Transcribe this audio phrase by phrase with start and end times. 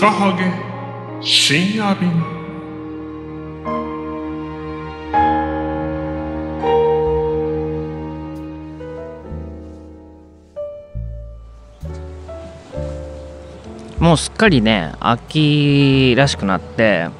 [0.00, 0.50] カハゲ
[1.22, 2.10] 深夜便
[13.98, 17.10] もうすっかりね秋らしくなって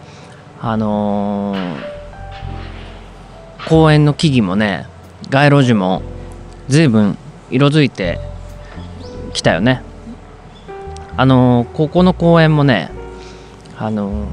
[0.58, 1.80] あのー
[3.68, 4.86] 公園の木々もね
[5.28, 6.00] 街路樹も
[6.68, 7.18] 随分
[7.50, 8.18] 色づいて
[9.34, 9.89] きたよね。
[11.20, 12.90] あのここの公園もね
[13.76, 14.28] あの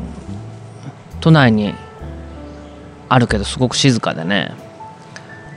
[1.20, 1.74] 都内に
[3.10, 4.54] あるけどすごく静かでね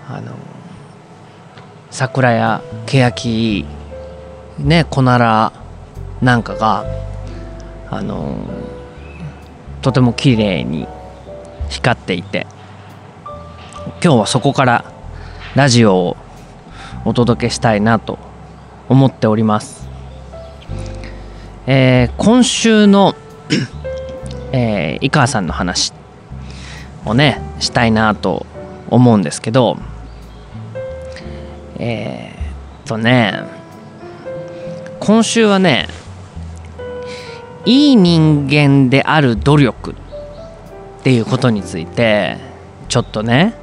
[0.08, 0.50] あのー
[1.90, 3.66] 桜や欅
[4.58, 5.52] ねコナラ
[6.22, 6.84] なんかが
[7.90, 8.36] あの
[9.82, 10.86] とても綺麗に
[11.68, 12.46] 光っていて
[14.02, 14.84] 今日はそこから
[15.56, 16.16] ラジオを
[17.04, 18.18] お届けしたいなと
[18.88, 19.79] 思っております、
[21.66, 23.14] えー今週の、
[24.52, 25.92] えー井川さんの話
[27.04, 28.46] をねしたいなと
[28.88, 29.78] 思うんですけど
[31.78, 33.42] えーっとね
[35.00, 35.88] 今週はね
[37.64, 42.36] いい人間である努力っていうことについて
[42.88, 43.54] ちょっとね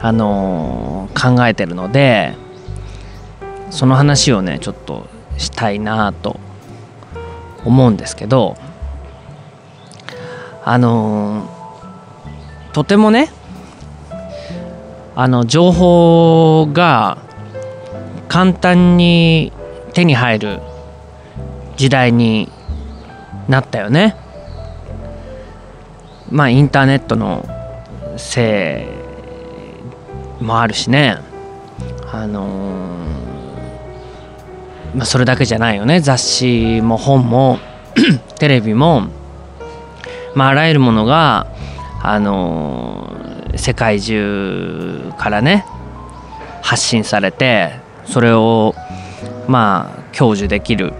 [0.00, 2.34] あのー考えてるので
[3.70, 5.06] その話をねちょっと
[5.38, 6.38] したいなと
[7.66, 8.56] 思うんですけど
[10.64, 11.50] あの
[12.72, 13.30] とてもね
[15.14, 17.18] あの情報が
[18.28, 19.52] 簡単に
[19.92, 20.60] 手に入る
[21.76, 22.50] 時代に
[23.48, 24.16] なったよね。
[26.30, 27.46] まあインターネットの
[28.16, 28.88] せ
[30.40, 31.18] いもあるしね
[32.12, 33.15] あのー
[34.96, 36.00] まあそれだけじゃないよね。
[36.00, 37.58] 雑誌も本も
[38.40, 39.08] テレビも、
[40.34, 41.46] まあ、あらゆるものが
[42.02, 43.26] あのー
[43.58, 45.64] 世界中からね
[46.62, 47.72] 発信されて
[48.04, 48.74] それを
[49.48, 50.92] まあ享受できる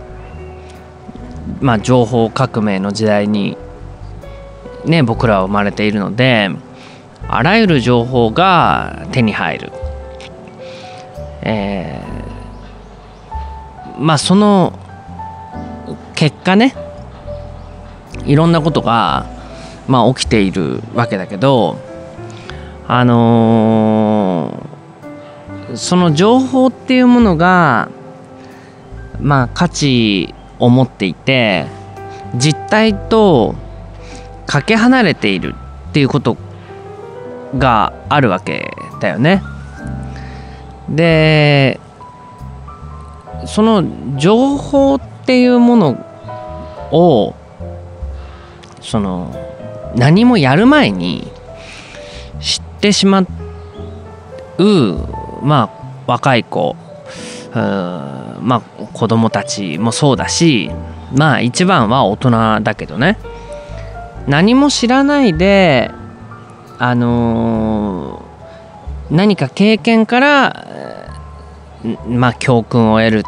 [1.61, 3.57] まあ、情報革命の時代に、
[4.85, 6.51] ね、僕らは生まれているので
[7.29, 9.73] あらゆる情報が手に入る、
[11.43, 12.26] えー
[13.99, 14.79] まあその
[16.15, 16.75] 結果ね
[18.25, 19.27] いろんなことが、
[19.87, 21.79] まあ、起きているわけだけど
[22.89, 24.77] あのー
[25.75, 27.91] その情報っていうものが
[29.21, 31.67] まあ価値を持っていて
[32.35, 33.55] 実態と
[34.47, 35.55] かけ離れている
[35.91, 36.37] っていうこと
[37.59, 39.43] があるわけだよね。
[40.89, 41.81] で
[43.47, 45.91] その情報っていうもの
[46.93, 47.35] を
[48.81, 49.35] その
[49.95, 51.27] 何もやる前に
[52.41, 53.21] 知ってしま
[54.59, 54.65] う
[55.43, 56.77] まあ若い子
[57.53, 58.61] うまあ
[58.93, 60.71] 子供たちもそうだし
[61.15, 63.19] まあ一番は大人だけどね。
[64.27, 65.91] 何も知らないで
[66.79, 68.27] あのー
[69.11, 70.67] 何か経験から
[72.09, 73.23] まあ教訓を得る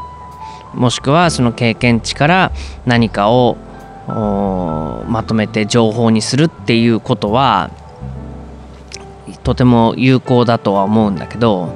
[0.75, 2.53] もしくはその経験値から
[2.87, 3.57] 何かを
[5.09, 7.71] まとめて情報にするっていうことは
[9.45, 11.75] とても有効だとは思うんだけど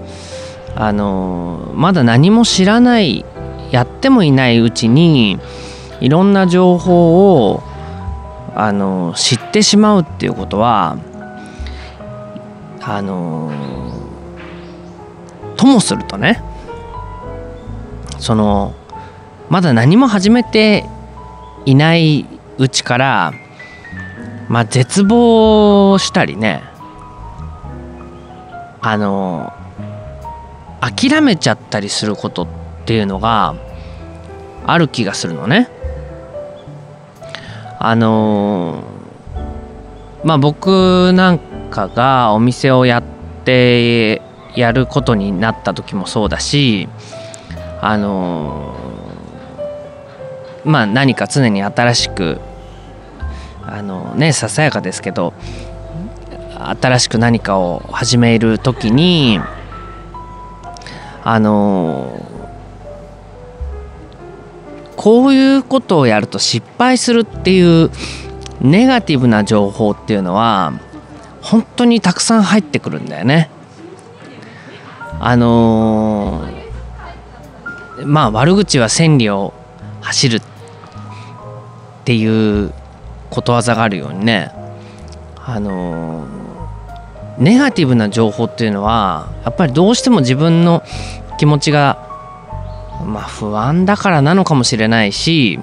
[0.75, 3.25] あのまだ何も知らない
[3.71, 5.39] やってもいないうちに
[6.01, 7.63] いろんな情報を
[8.55, 10.99] あの知ってしまうっていうことは
[12.83, 13.51] あの
[15.57, 16.43] ともするとね
[18.19, 18.75] その
[19.49, 20.85] まだ何も始めて
[21.65, 22.27] いない
[22.59, 23.33] うちから
[24.49, 26.63] まあ絶望したりね
[28.81, 29.53] あの
[30.81, 32.49] 諦めちゃったりすることっ
[32.85, 33.55] ていうのが
[34.67, 35.69] ある気がするのね。
[37.79, 38.85] あの
[40.25, 41.39] まあ僕なん
[41.71, 43.03] かがお店をやっ
[43.45, 44.23] て
[44.55, 46.89] やることになった時もそうだし
[47.81, 48.77] あの
[50.65, 52.41] まあ何か常に新しく
[53.65, 55.35] あのねささやかですけど
[56.81, 59.41] 新しく何かを始める時に
[61.25, 62.27] あの
[64.97, 67.91] こういうことをやると失敗するっていう
[68.61, 70.73] ネガティブな情報っていうのは
[71.41, 73.51] 本当にたくさん入ってくるんだよね。
[75.19, 76.47] あの
[78.05, 79.53] まあ悪口は千里を
[80.01, 80.52] 走るって
[82.03, 82.73] っていう
[83.31, 84.51] ことわざがあるようにね
[85.37, 86.27] あの
[87.39, 90.83] ネガティブな情報っていうのはやっぱりどうしても自分の
[91.39, 92.09] 気持ちが
[93.07, 95.61] まあ不安だからなのかもしれないし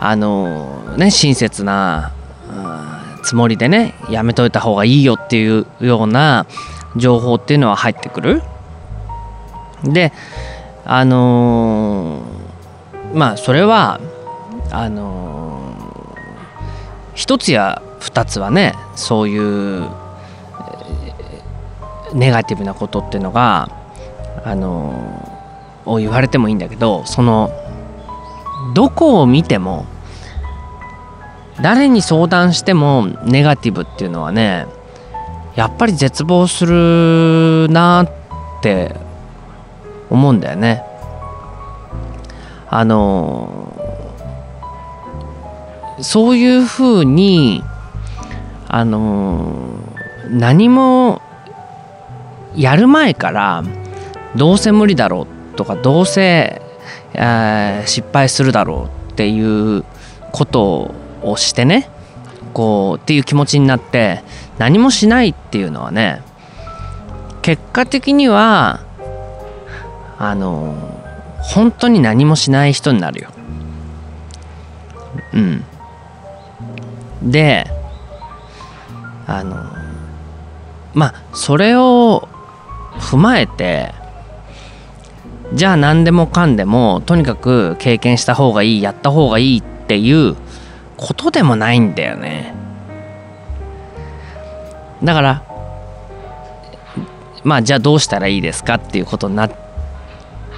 [0.00, 2.12] あのね親切な
[3.22, 6.46] つもりでねやめといた方がいいよっていうような
[6.96, 8.42] 情報っていうのは入ってくる。
[9.84, 10.12] で
[10.84, 12.22] あの
[13.12, 14.00] まあそれは
[14.70, 15.37] あの
[17.18, 19.90] 一つや二つはねそういう
[22.14, 23.68] ネガティブなことっていうのが
[24.44, 25.28] あの
[25.84, 27.50] を言われてもいいんだけどその
[28.72, 29.84] どこを見ても
[31.60, 34.66] 誰に相談してもネガティブっていうのはね
[35.56, 38.94] やっぱり絶望するなって
[40.08, 40.84] 思うんだよね。
[42.70, 43.67] あの
[46.00, 47.62] そういうふうに
[48.68, 49.78] あの
[50.28, 51.22] 何も
[52.54, 53.64] やる前から
[54.36, 56.62] どうせ無理だろうとかどうせ、
[57.14, 59.84] えー、失敗するだろうっていう
[60.32, 61.90] ことをしてね
[62.52, 64.22] こうっていう気持ちになって
[64.58, 66.22] 何もしないっていうのはね
[67.42, 68.80] 結果的には
[70.18, 70.74] あの
[71.38, 73.30] 本当に何もしない人になるよ。
[75.32, 75.64] うん。
[77.22, 77.66] で
[79.26, 79.56] あの
[80.94, 82.28] まあそれを
[82.98, 83.94] 踏まえて
[85.54, 90.36] じゃあ何でもかんでもとにかく経験した方がいいやった方がいいっていう
[90.96, 92.54] ことでもないんだよね。
[95.02, 95.42] だから
[97.44, 99.52] まあじゃあどうしたらいいですかっていうことになっ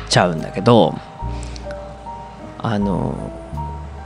[0.08, 0.94] ちゃうんだけど
[2.58, 3.39] あの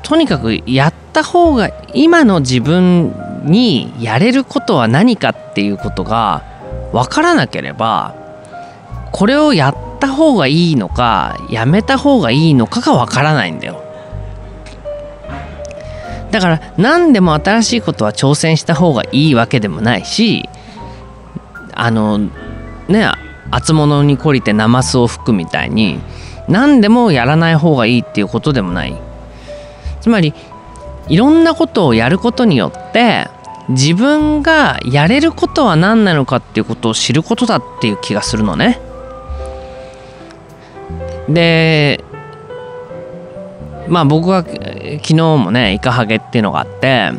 [0.04, 3.12] とにかくやった方が今の自分
[3.44, 6.44] にやれることは何かっていうことが
[6.92, 8.14] 分からなければ
[9.10, 13.82] これをやった方がいいのかやめた方がいいのかが分からないんだよ。
[16.30, 20.48] だから何でも新しいことは挑戦した方がいいわけでもないし
[21.72, 22.18] あの
[22.88, 23.08] ね
[23.52, 26.00] 厚物に懲りてナマスを吹くみたいに
[26.48, 29.13] 何でもやらない方がいいっていうことでもない。
[30.04, 30.34] つまり
[31.08, 33.26] いろんなことをやることによって
[33.70, 38.78] 自分がやれることは何なのかっていうことを知ることだっていう気がするのね。
[41.26, 42.04] で
[43.88, 44.58] まあ僕は昨
[45.06, 47.12] 日もね「イカハゲ」っていうのがあって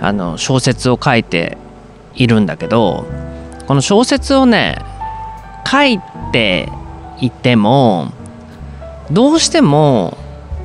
[0.00, 1.58] あの小説を書いて
[2.14, 3.06] いるんだけど
[3.66, 4.78] この小説をね
[5.68, 5.98] 書い
[6.30, 6.68] て
[7.20, 8.12] いても
[9.10, 10.16] どうしても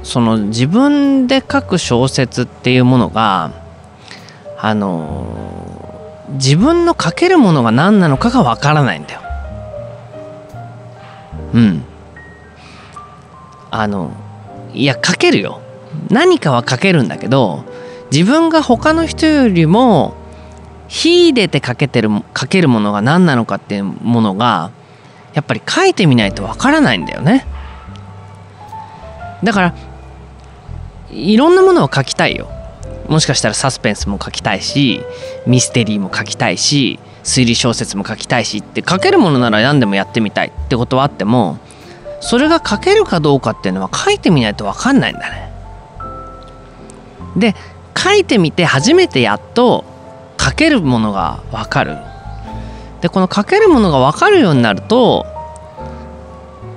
[0.06, 3.52] その自分で書く小説っていうものが
[4.60, 9.22] あの自分の書けるものが何なのかがわからないんだよ。
[11.54, 11.84] うん。
[13.72, 14.12] あの
[14.76, 15.60] いや書けるよ。
[16.12, 17.66] 何かは書けるんだけど
[18.12, 20.14] 自分が他の人よりも
[20.88, 24.70] 秀でて書けてる書けるものが何なのかっていうものが
[25.34, 27.48] やっぱり書いてみないとわからないんだよね。
[29.44, 29.95] だから
[31.16, 32.50] いろんなものを書きたいよ
[33.08, 35.02] もしかしたらサスペンスも書きたいし
[35.48, 41.58] ミステリーも書きたいし推理小説も書きたいしって書けるものなら何でもやってみたいってことはあっても
[42.22, 45.52] それが書けるかどうかっていうのは書いてみないと分かんないんだね。
[47.36, 47.56] で
[47.98, 49.84] 書いてみて初めてやっと
[50.40, 51.98] 書けるものが分かる。
[53.02, 55.26] でこの書けるものが分かるようになると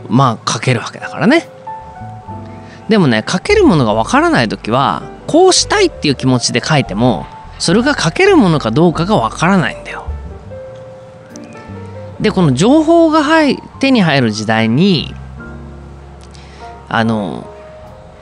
[0.09, 1.49] まあ書けるわけだからね。
[2.89, 7.27] でもね書けるものがわからない時はこうしたいっていう気持ちで書いても
[7.59, 10.07] それが書けるものかどうかがわからないんだよ。
[12.21, 15.15] でこの情報が入手に入る時代に
[16.89, 17.47] あの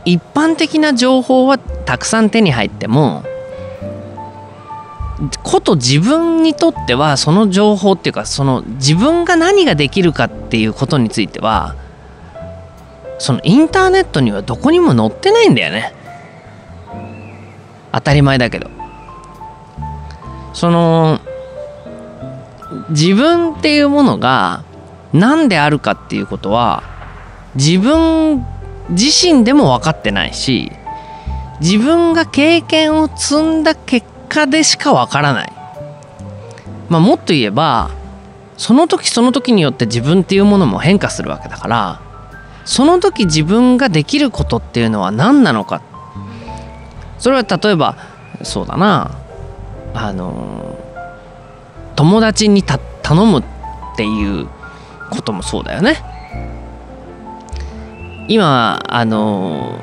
[0.04, 3.24] 一般的な情報はたくさん手に入っても
[5.42, 11.74] こと自分にとってはその情報っていうかその自分が何ができるかっていうことについては
[13.18, 15.92] そのインターネットにはどこにも載ってないんだよね。
[17.92, 18.70] 当たり前だけど。
[20.52, 21.20] その
[22.88, 24.64] 自分っていうものが
[25.12, 26.82] 何であるかっていうことは
[27.54, 28.44] 自分
[28.90, 30.72] 自身でも分かってないし
[31.60, 35.52] 自分が経験を積んだ結果でしか分からない、
[36.88, 37.90] まあ、もっと言えば
[38.56, 42.00] その時その時によって自分っていうものも変化するわけだから
[42.66, 45.80] その時自分ができることっていうのは何なのか。
[47.18, 47.96] それは例えば
[48.42, 49.12] そうだな。
[49.94, 50.76] あの
[51.94, 53.44] 友達にた頼むっ
[53.96, 54.48] ていう
[55.10, 56.02] こともそうだよね。
[58.28, 59.78] 今あの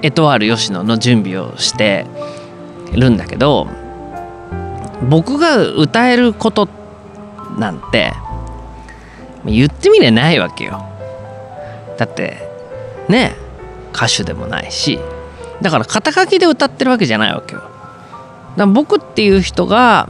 [0.00, 2.06] エトワール吉野の準備をして
[2.92, 3.68] るんだけど
[5.08, 6.66] 僕が歌えること
[7.58, 8.14] なんて
[9.44, 10.91] 言ってみれないわけよ。
[11.98, 12.48] だって
[13.08, 13.36] ね
[13.92, 14.98] 歌手でもないし
[15.60, 17.60] だから肩書きで歌ってるわけじゃないわけよ。
[17.60, 17.72] だか
[18.56, 20.08] ら僕っていう人が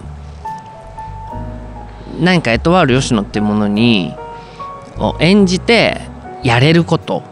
[2.20, 4.14] 何かエトワール吉野っていうものに
[4.98, 6.00] を演じて
[6.42, 7.22] やれること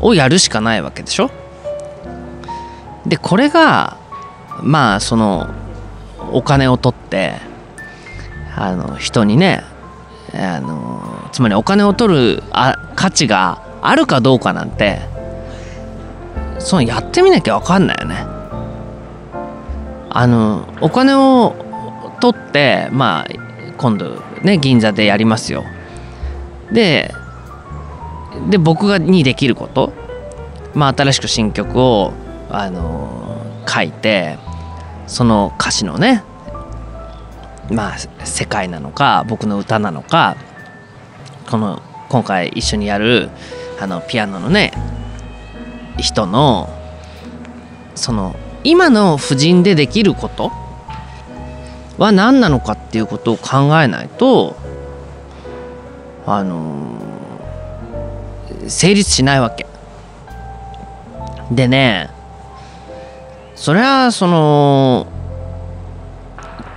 [0.00, 1.30] をやるしかないわけでしょ。
[3.06, 3.98] でこれが
[4.62, 5.48] まあその
[6.32, 7.34] お金を取って
[8.56, 9.62] あの人にね
[10.34, 15.00] あのつまりお金を取るあ価値があるかどうかなんて
[16.58, 18.26] そのやってみなきゃ分かんないよね。
[20.12, 21.54] あのお金を
[22.20, 23.26] 取ってまあ
[23.78, 25.64] 今度ね銀座でやりますよ。
[26.72, 27.14] で
[28.48, 29.92] で僕がにできること
[30.74, 32.12] まあ新しく新曲を
[32.50, 34.38] あの書いて
[35.06, 36.24] その歌詞のね
[37.70, 40.36] まあ世界なのか僕の歌なのか
[41.50, 43.30] この今回一緒にやる
[43.80, 44.72] あのピアノのね
[45.98, 46.68] 人の
[47.94, 48.34] その
[48.64, 50.50] 今の婦人でできること
[51.98, 54.56] は何なのかっていうことを考えないと
[56.26, 56.98] あの
[58.68, 59.66] 成立しないわけ。
[61.50, 62.10] でね
[63.56, 65.09] それはその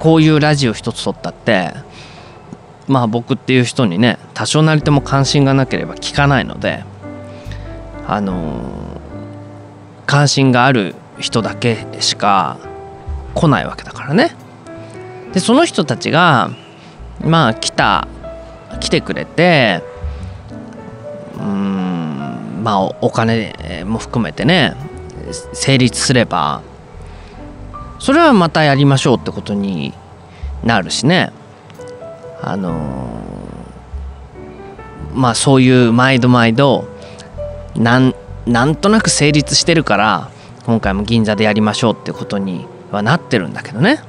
[0.04, 1.72] こういうラジオ一つ撮ったって
[2.90, 6.84] まあ僕っていう人にね多少なりとも関心がなければ聞かないので
[8.06, 9.00] あの
[10.06, 12.58] 関心がある人だけしか
[13.34, 14.36] 来ないわけだからね。
[15.32, 16.52] でその人たちが
[17.22, 18.10] まあ来た
[18.82, 19.82] 来てくれて
[21.40, 24.76] うんまあお金も含めてね
[25.54, 26.62] 成立すれば
[28.04, 29.94] それはまたやりましょうってことに
[30.62, 31.32] なるしね。
[32.42, 33.22] あの
[35.14, 36.86] まあそういう毎度毎度
[37.78, 38.14] なん
[38.46, 40.30] なんとなく成立してるから
[40.66, 44.04] 今回も銀座でやりましょうってことにはなってるんだけどね。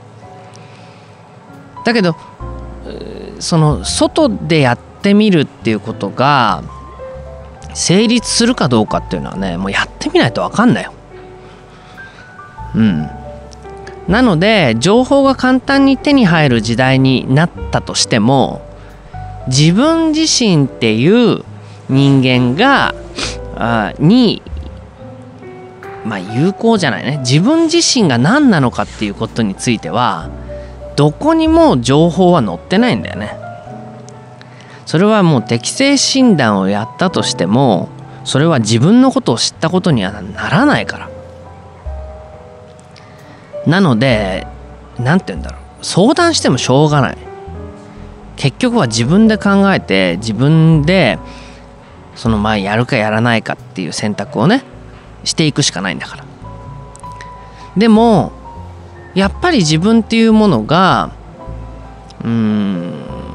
[1.84, 2.16] だけど
[3.38, 6.64] その外でやってみるっていうことが
[7.74, 10.92] 成立するかどうかっていうのはねもうやってみないと分かんないよ。
[12.74, 13.23] うん。
[14.08, 18.60] なので情報が簡単に手に入る時代になったとしても
[19.46, 21.44] 自分自身っていう
[21.88, 22.94] 人間が
[23.56, 24.42] あに
[26.04, 27.18] まあ有効じゃないね。
[27.18, 30.28] 自分自身が何なのかっていうことについては
[30.96, 33.36] どこにも情報は載ってないんだよね。
[34.86, 37.88] それはもう適正診断をやったとしても
[38.24, 41.13] それは自分のことを知ったことにはならないから。
[43.66, 44.46] なので
[44.98, 45.60] 何て言うんだろう。
[45.84, 47.18] 相談してもしょうがない。
[48.36, 51.18] 結局は自分で考えて自分で
[52.14, 54.62] その前やるかやらないかっていう選択をね
[55.24, 56.24] していくしかないんだから。
[57.76, 58.32] でも
[59.14, 61.12] やっぱり自分っていうものが
[62.24, 62.92] うん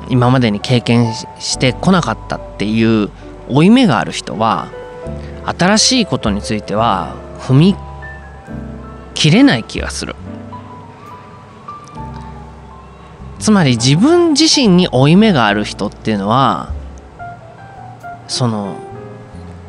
[0.10, 3.10] 今までに経験してこなかったっていう
[3.48, 4.70] 負い目がある人は
[5.58, 7.76] 新しいことについては踏み
[9.20, 10.16] 切れない気がする。
[13.38, 16.72] つまり自分自身に負い目がある人っていうのは
[18.28, 18.78] その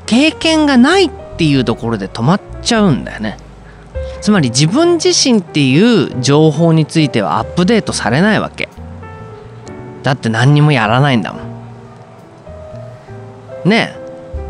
[0.07, 3.39] 経験がないっていうところで止まっちゃうんだよね。
[4.21, 8.69] つまり自分自身っていう情報についてはアップデートされないわけ。
[10.05, 11.43] だって何にもやらないんだもん。
[13.69, 13.97] ね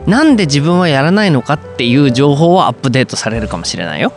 [0.07, 0.11] え。
[0.11, 4.12] なんで自分はやらないのかっていう情報はアップデートされるかもしれないよ。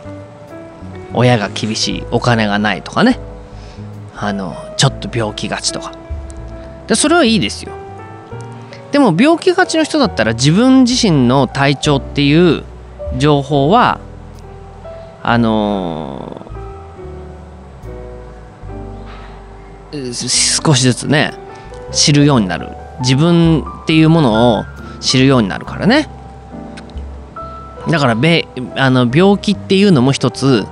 [1.14, 3.18] 親が厳しいお金がないとかね。
[4.16, 5.92] あのちょっと病気がちとか。
[6.86, 7.72] でそれはいいですよ。
[8.92, 12.62] でも病気がちの人だったら自分自身の体調っていう
[13.16, 13.98] 情報は
[15.22, 21.34] あのー、少しずつね
[21.90, 22.68] 知るようになる。
[23.00, 24.64] 自分っていうものを
[25.00, 26.08] 知るようになるからね。
[27.88, 30.66] だからべあの病気っていうのも一つ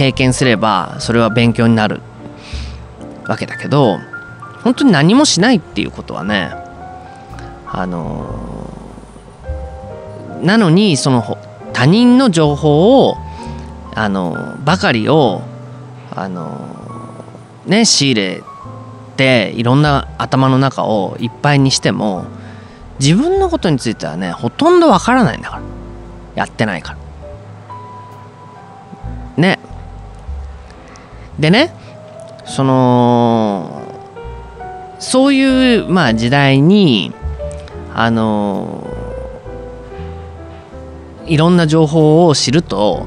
[0.00, 2.00] 経験すればそれは勉強になる
[3.26, 3.98] わけだけど
[4.64, 6.50] 本当に何もしないっていうことはね
[7.66, 8.70] あの
[10.42, 11.36] なのにその
[11.74, 13.18] 他人の情報を
[13.94, 15.42] あのばかりを
[16.16, 16.56] あの
[17.66, 18.42] ね仕入れ
[19.18, 22.24] ていろんな頭の中をいっぱいにしても
[23.00, 25.62] 自分のことについてはねほとんどわからないんだから。
[26.36, 26.98] やってないから。
[29.36, 29.58] ね。
[31.40, 31.72] でね
[32.44, 33.82] その
[34.98, 37.12] そういうまあ時代に
[37.94, 38.86] あの
[41.26, 43.06] いろんな情報を知ると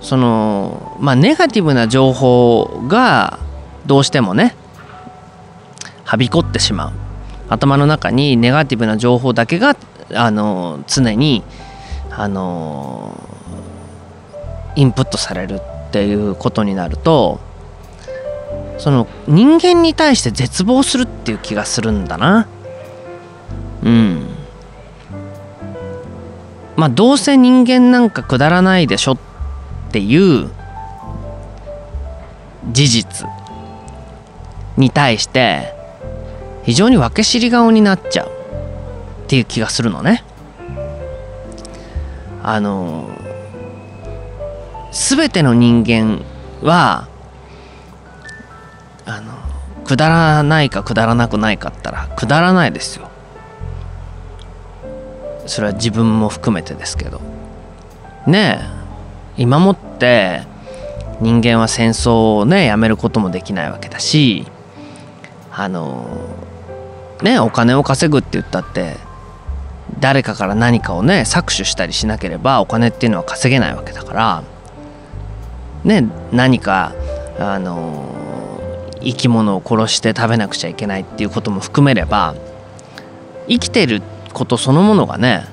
[0.00, 3.38] そのまあネガティブな情報が
[3.86, 4.54] どうしてもね
[6.04, 6.92] はびこってしまう。
[7.50, 9.76] 頭の中にネガティブな情報だけが
[10.14, 11.42] あの常に
[12.10, 13.18] あの
[14.76, 15.60] インプットされる。
[15.88, 17.40] っていうことになると
[18.78, 22.46] その人間に対して絶望するっていう気がするんだな。
[23.82, 24.28] うん。
[26.76, 29.18] まあどうせ人間なんかくだらないでしょっ
[29.90, 30.48] ていう
[32.70, 33.26] 事実
[34.76, 35.74] に対して
[36.62, 40.22] 非常に分け知り顔になっちゃうっていう気がするのね。
[42.44, 43.10] あの
[44.90, 46.22] 全ての人間
[46.62, 47.08] は
[49.06, 49.32] あの
[49.84, 53.08] くだらないかくだらなくないかったらくだらないですよ。
[55.46, 57.20] それは自分も含めてですけど。
[58.26, 58.60] ね
[59.36, 60.42] え今もって
[61.20, 64.46] 人間は戦争をねやめることもできないわけだし
[65.50, 66.06] あの
[67.22, 68.96] ねお金を稼ぐって言ったって
[69.98, 74.44] 誰かから何かをね搾取したりしなければお金っていうのは稼げないわけだから
[75.84, 76.92] ね何か
[77.38, 78.60] あの
[79.00, 82.34] 生き物を殺して食べなくちゃいけないっていうことも含めれば
[83.48, 85.46] 生きてることそのものがね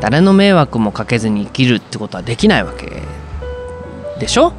[0.00, 3.02] 誰の迷惑もかけずに生きるってことはできないわけ
[4.18, 4.52] でしょ？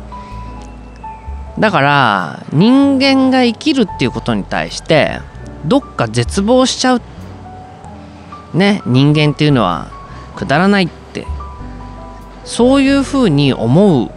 [1.59, 5.19] だから人間が生きるっていうことに対して
[5.65, 7.01] どっか絶望しちゃう。
[8.53, 9.89] ね人間っていうのは
[10.35, 11.25] くだらないって
[12.43, 14.11] そういうふうに思う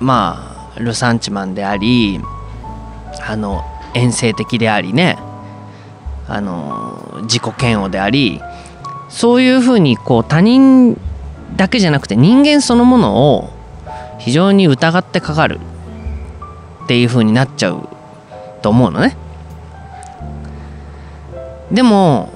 [0.00, 2.20] まあルサンチマンであり
[3.26, 5.18] あの遠征的でありね
[6.28, 8.40] あの自己嫌悪であり
[9.08, 11.00] そういうふうにこう他人
[11.56, 13.50] だけじゃなくて人間そのものを
[14.18, 15.60] 非常に疑ってかかる
[16.84, 17.88] っていうふうになっちゃう
[18.62, 19.16] と思うのね。
[21.70, 22.32] でも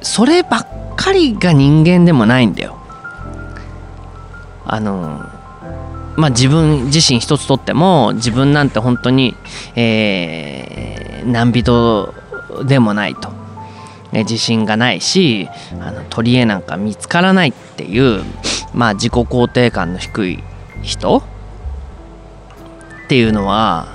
[0.00, 2.78] そればっかりが人間でもないんだよ。
[4.64, 5.37] あの
[6.18, 9.36] まあ自分自身一つとっても自分なんて本当に、
[9.76, 12.12] えー、何人
[12.66, 13.38] でもないと。
[14.10, 15.48] 自信がないし
[15.80, 18.24] あの取り柄なんか見つからないっていう、
[18.72, 20.42] まあ、自己肯定感の低い
[20.82, 21.18] 人
[23.04, 23.86] っていうのは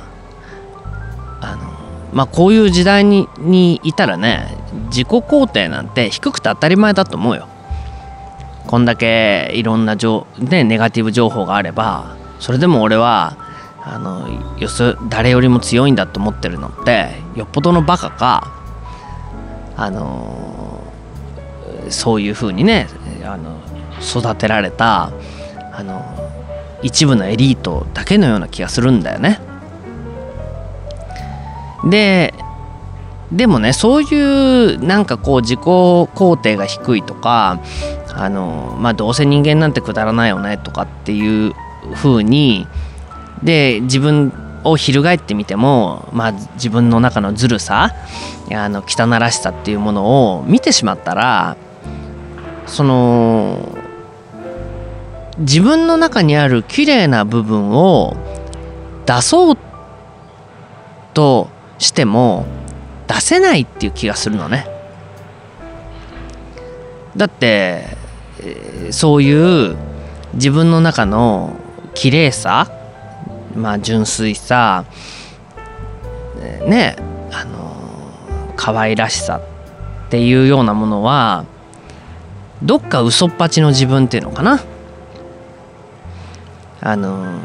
[1.42, 1.72] あの、
[2.14, 4.56] まあ、こういう時代ににいたらね
[4.90, 7.48] 自己肯定なんて低くて当たり前だと思うよ。
[8.74, 13.38] こんだけいろんな情、ね、ネガティブ情報があればそれでも俺は
[13.84, 18.52] あのよそ誰よりも強いんだと思ってるのってよっぽどのバカか
[19.76, 20.82] あの
[21.92, 22.88] そういうふうにね
[23.24, 23.62] あの
[24.02, 25.12] 育てられた
[25.72, 26.04] あの
[26.82, 29.40] 一部のエリートだけのような気がするんだよね。
[31.88, 32.34] で
[33.32, 37.60] でもねそういうなんかこう自己肯定が低いとか
[38.16, 41.54] あのまあどうせ人間なんてくだらないよねとかっていう
[41.96, 42.68] 風に
[43.44, 44.32] で自分
[44.64, 47.94] を翻ってみても、まあ、自分の中のずるさ
[48.52, 51.58] あの汚らしさっていうものを見てしまったら
[52.66, 53.78] その
[55.40, 58.16] 自分の中にある綺麗な部分を
[59.06, 59.58] 出そう
[61.14, 61.50] と
[61.80, 62.46] しても
[63.08, 64.68] 出せないっていう気がするのね。
[67.16, 67.98] だって
[68.92, 69.76] そういう
[70.34, 71.56] 自分の中の
[71.94, 72.72] 綺麗さ
[73.56, 74.86] まあ純粋さ
[76.66, 76.96] ね
[77.32, 77.76] あの
[78.56, 79.42] 可愛らしさ
[80.08, 81.46] っていうようなものは
[82.62, 84.64] どっか嘘っぱちの自分っていうのかな。
[86.86, 87.40] あの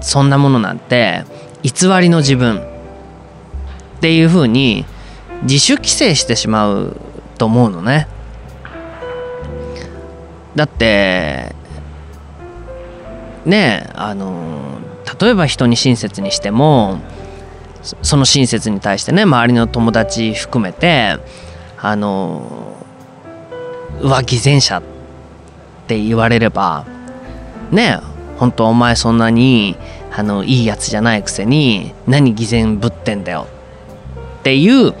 [0.00, 1.24] そんなものなんて
[1.62, 2.62] 偽りの自分っ
[4.00, 4.84] ていうふうに
[5.42, 6.96] 自主規制してしまう
[7.38, 8.08] と思うのね。
[10.54, 11.54] だって
[13.44, 14.78] ねえあの
[15.20, 16.98] 例えば人に親切にしても
[18.02, 21.18] その親切に対してね周りの友達含めて
[21.78, 22.76] あの
[24.00, 24.82] うわ偽善者っ
[25.86, 26.86] て言われれば
[27.70, 29.76] ねえ本当お前そんなに
[30.16, 33.46] あのいいやつじゃないくせに何偽善ぶってんだよ
[34.40, 34.94] っていう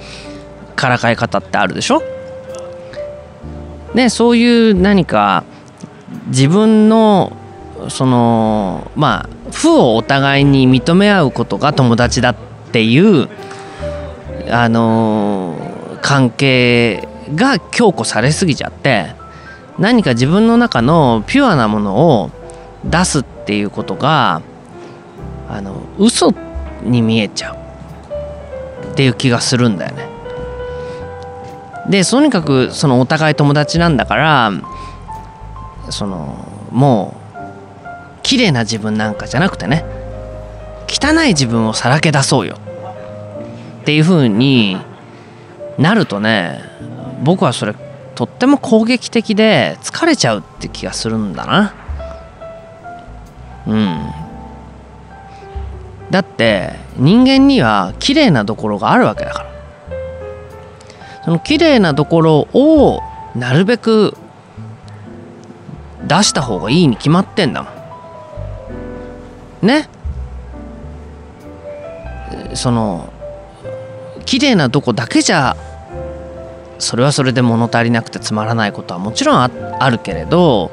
[0.76, 2.02] からかい方ってあるでしょ？
[3.94, 5.44] ねそういう何か
[6.26, 7.36] 自分の
[7.88, 12.36] そのまあ負をお互いに認め合うことが友達だっ
[12.72, 13.28] ていう
[14.50, 15.56] あの
[16.02, 19.14] 関係が強固されすぎちゃって
[19.78, 22.30] 何か自分の中のピュアなものを
[22.84, 24.42] 出すっていうことが
[25.48, 26.32] あの嘘
[26.82, 30.13] に見えちゃうっていう気がするんだよね。
[31.88, 34.52] でとにかくそのお互い友達なんだから
[35.90, 36.36] その
[36.70, 37.38] もう
[38.22, 39.84] 綺麗な自分なんかじゃなくてね
[40.88, 42.58] 汚い自分をさらけ出そうよ。
[43.82, 44.78] っていう風に
[45.76, 46.60] なるとね
[47.22, 47.74] 僕はそれ
[48.14, 51.74] とっても攻撃的で疲れちゃうって気がするんだな。
[53.66, 54.06] うん。
[56.10, 59.53] だって人間には綺麗なところがあるわけだから。
[61.24, 63.00] その綺麗なところを
[63.34, 64.16] なるべく
[66.06, 67.70] 出した方がいいに決まってんだも
[69.62, 69.66] ん。
[69.66, 69.88] ね？
[72.54, 73.12] その
[74.26, 75.56] 綺麗なとこだけじゃ
[76.78, 80.70] それはそれで物足りなくてつまらないことはもちろんあるけれど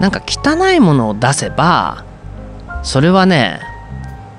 [0.00, 2.04] なんか汚いものを出せば
[2.82, 3.60] それはね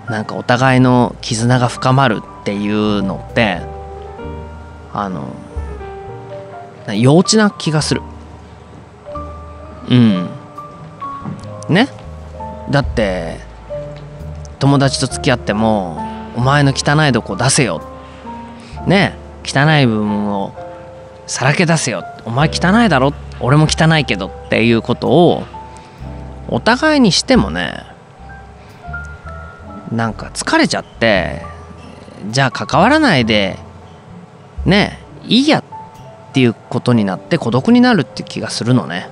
[0.09, 3.61] なんかお互いの絆が深まるっていうのって
[4.93, 5.35] あの
[6.95, 8.01] 幼稚な気がする。
[9.89, 10.29] うん。
[11.69, 11.87] ね。
[12.69, 13.39] だって
[14.59, 15.97] 友達と付き合っても
[16.35, 17.81] お前の汚いとこ出せよ。
[18.87, 19.17] ね。
[19.45, 20.53] 汚い部分を
[21.27, 22.03] さらけ出せよ。
[22.25, 23.13] お前汚いだろ。
[23.39, 24.27] 俺も汚いけど。
[24.27, 25.43] っていうことを
[26.47, 27.83] お互いにしてもね
[29.91, 31.41] なんか疲れちゃって
[32.29, 33.57] じゃあ関わらないで
[34.65, 35.63] ねいいやっ
[36.33, 39.09] ていうことになって孤独になるって気がするのね。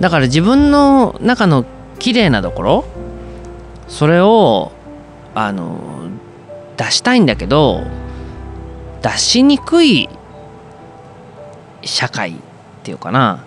[0.00, 1.64] だから自分の中の
[1.98, 2.84] 綺麗なところ
[3.88, 4.70] それを
[5.34, 6.08] あの
[6.76, 7.82] 出したいんだけど
[9.02, 10.08] 出しにくい
[11.82, 12.34] 社会っ
[12.82, 13.44] ていうかな。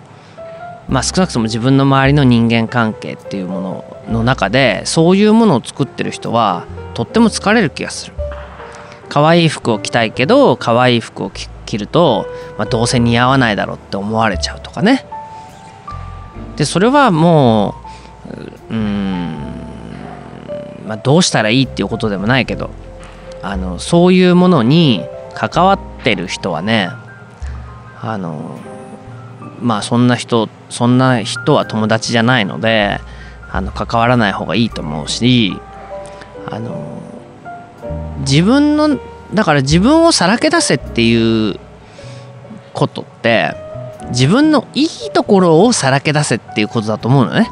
[0.88, 8.14] まあ少なくとも自分の周りの人間関係っていうものの中でそういうものを作ってる人はとっても疲れる気がする。
[9.12, 12.24] 可愛い服を着たいけど可愛い服を着ると、
[12.56, 15.04] まあ、どうせ似合わないだろうって思われちゃうとかね。
[16.56, 17.74] でそれはも
[18.70, 19.36] ううん
[20.86, 22.70] まあどうしたらいいっていうことでもないけど
[23.42, 26.88] あのそういうものに関わってる人はね
[28.00, 28.58] あの
[29.60, 32.98] まあそんな人そんな人は友達じゃないので
[33.50, 35.54] あの関わらない方がいいと思うし
[36.46, 37.11] あの
[38.22, 38.98] 自分の
[39.34, 41.58] だから自分をさらけ出せっていう
[42.74, 43.54] ことって
[44.08, 47.48] 自分のいいところをさらけ出せっていうことだと思うのね。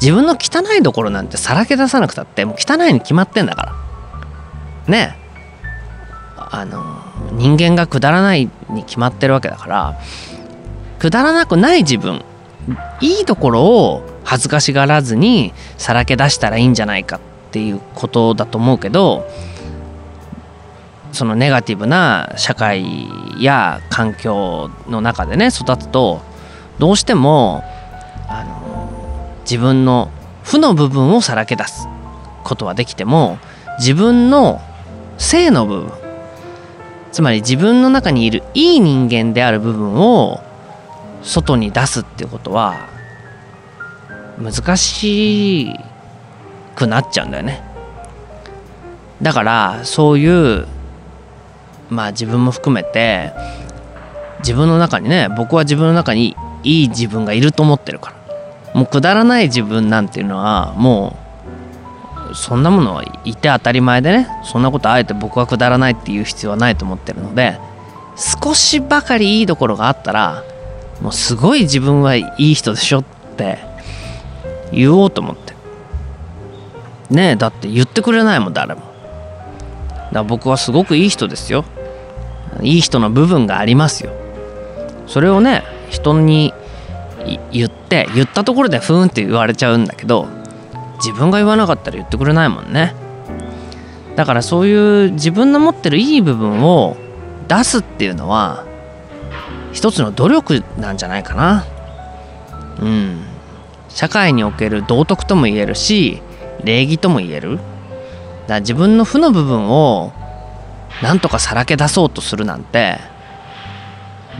[0.00, 3.72] 自分の汚いところなんてさらけ出さなくたってもう汚いに決まってんだから。
[4.88, 5.16] ね
[6.36, 6.84] あの
[7.32, 9.98] 人間がくだらないに決まってるわけだから
[10.98, 12.22] くだらなくない自分
[13.00, 17.20] いいところを恥ずかしがらずにさらけ出したらいいんじゃないかっ
[17.54, 19.24] ていうことだと思うけど
[21.12, 22.84] そのネガティブな社会
[23.40, 26.20] や環境の中でね育つと
[26.80, 27.62] どうしても
[28.28, 30.10] あの自分の
[30.42, 31.86] 負の部分をさらけ出す
[32.42, 33.38] ことはできても
[33.78, 34.60] 自分の
[35.16, 35.92] 性の部分
[37.12, 40.42] つまり自分の中にいるいい人間である部分を
[41.22, 42.88] 外に出すっていうことは
[44.42, 45.93] 難しい
[46.74, 47.62] くなっちゃうんだよね。
[49.22, 50.66] だからそういう
[51.90, 53.32] まあ自分も含めて
[54.40, 58.24] 自分の中にね僕は自分の中にいい自分がいると思ってるから。
[58.74, 61.16] もうくだらない自分なんていうのはも
[62.30, 67.58] うそんなものはいて当たり前でねそんなことあえて僕はくだらないっていう必要はないと思ってるので
[68.16, 70.42] 少しばかりいいところがあったら
[71.00, 73.04] もうすごい自分はいい人でしょっ
[73.36, 73.58] て
[74.72, 75.43] 言おうと思って。
[77.10, 78.82] ねえだって言ってくれないもん誰も。
[80.12, 81.64] だ僕はすごくいい人ですよ。
[82.62, 84.12] いい人の部分がありますよ。
[85.06, 86.54] それをね人に
[87.52, 90.28] 言って言ったところでふーんって言われちゃうんだけど
[90.96, 92.94] 自分が言わなかったら言ってくれないもんね。
[94.16, 96.96] だからそういう自分の持ってるいい部分を
[97.48, 98.64] 出すっていうのは
[99.72, 101.66] 一つの努力なんじゃないかな。
[102.80, 103.24] うん。
[103.88, 106.22] 社会における道徳とも言えるし
[106.64, 107.60] 礼儀とも言える？
[108.46, 110.12] だ自分の負の部分を
[111.02, 112.98] なんとかさらけ出そうとするなんて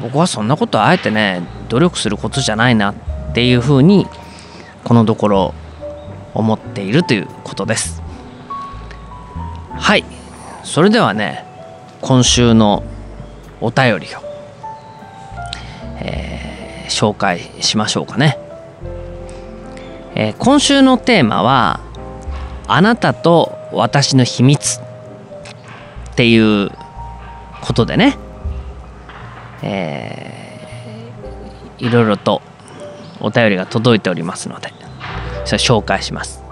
[0.00, 2.94] 僕はそんなことあえてね努力することじゃないなっ
[3.34, 4.06] ていうふうに
[4.84, 5.54] このところ
[6.34, 8.02] 思っているということです。
[9.72, 10.04] はい。
[10.64, 11.44] それではね
[12.00, 12.82] 今週の
[13.60, 14.20] お便りを、
[16.00, 18.38] えー、紹介しましょうかね、
[20.14, 21.80] えー、今週のテーマは
[22.66, 24.80] 「あなたと私の秘密」
[26.12, 26.70] っていう
[27.60, 28.16] ことでね、
[29.62, 32.42] えー、いろいろと
[33.20, 34.72] お便りが届いておりますので
[35.46, 36.43] 紹介します。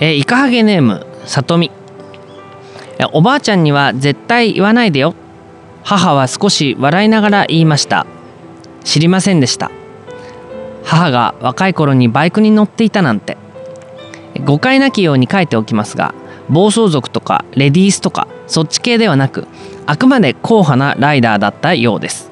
[0.00, 1.70] えー、イカハゲネームさとみ
[3.12, 5.14] おばあちゃんには絶対言わないでよ。
[5.82, 8.06] 母は少し笑いながら言いました。
[8.84, 9.70] 知りませんでした。
[10.84, 13.38] 母が若い頃にバイクに乗っていたなんて。
[14.44, 16.14] 誤解なきように書いておきますが
[16.48, 19.46] 暴走族とかレディースとかそっち系ではなく
[19.86, 22.30] あくまで硬派なライダーだったようです、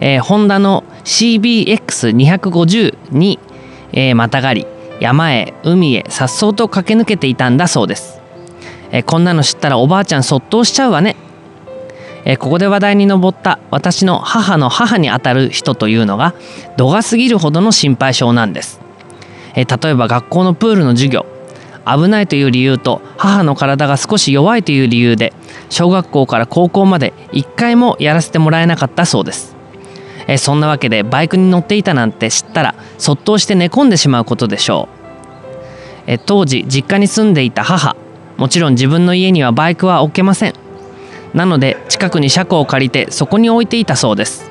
[0.00, 3.38] えー、ホンダの CBX250 に、
[3.92, 4.66] えー、またがり。
[5.02, 8.20] 山へ海へ颯爽と駆け抜けていたんだそうです。
[8.92, 11.16] えこんなの知ったらおばあちゃんそっとしちゃうわね。
[12.24, 16.34] えここで話題に上った私の母の母にあたる人というのが
[16.76, 18.80] 度が過ぎるほどの心配性なんです。
[19.56, 21.26] え例えば学校のプールの授業。
[21.84, 25.32] 危ないという理由と母の体が少し弱いという理由で
[25.68, 29.56] 小学校から高校まで一回もやらせてもらえなかったそうです。
[30.26, 35.02] えそんなわけでバイクに乗っていたなんて知ったらそっとして寝込んでしまうことでしょう。
[36.06, 37.96] え当時実家に住んでいた母
[38.36, 40.54] もちろん自分の家にはバイクは置けません。
[41.34, 44.50] なので近くに車庫を借りてそこに置いていたそうです。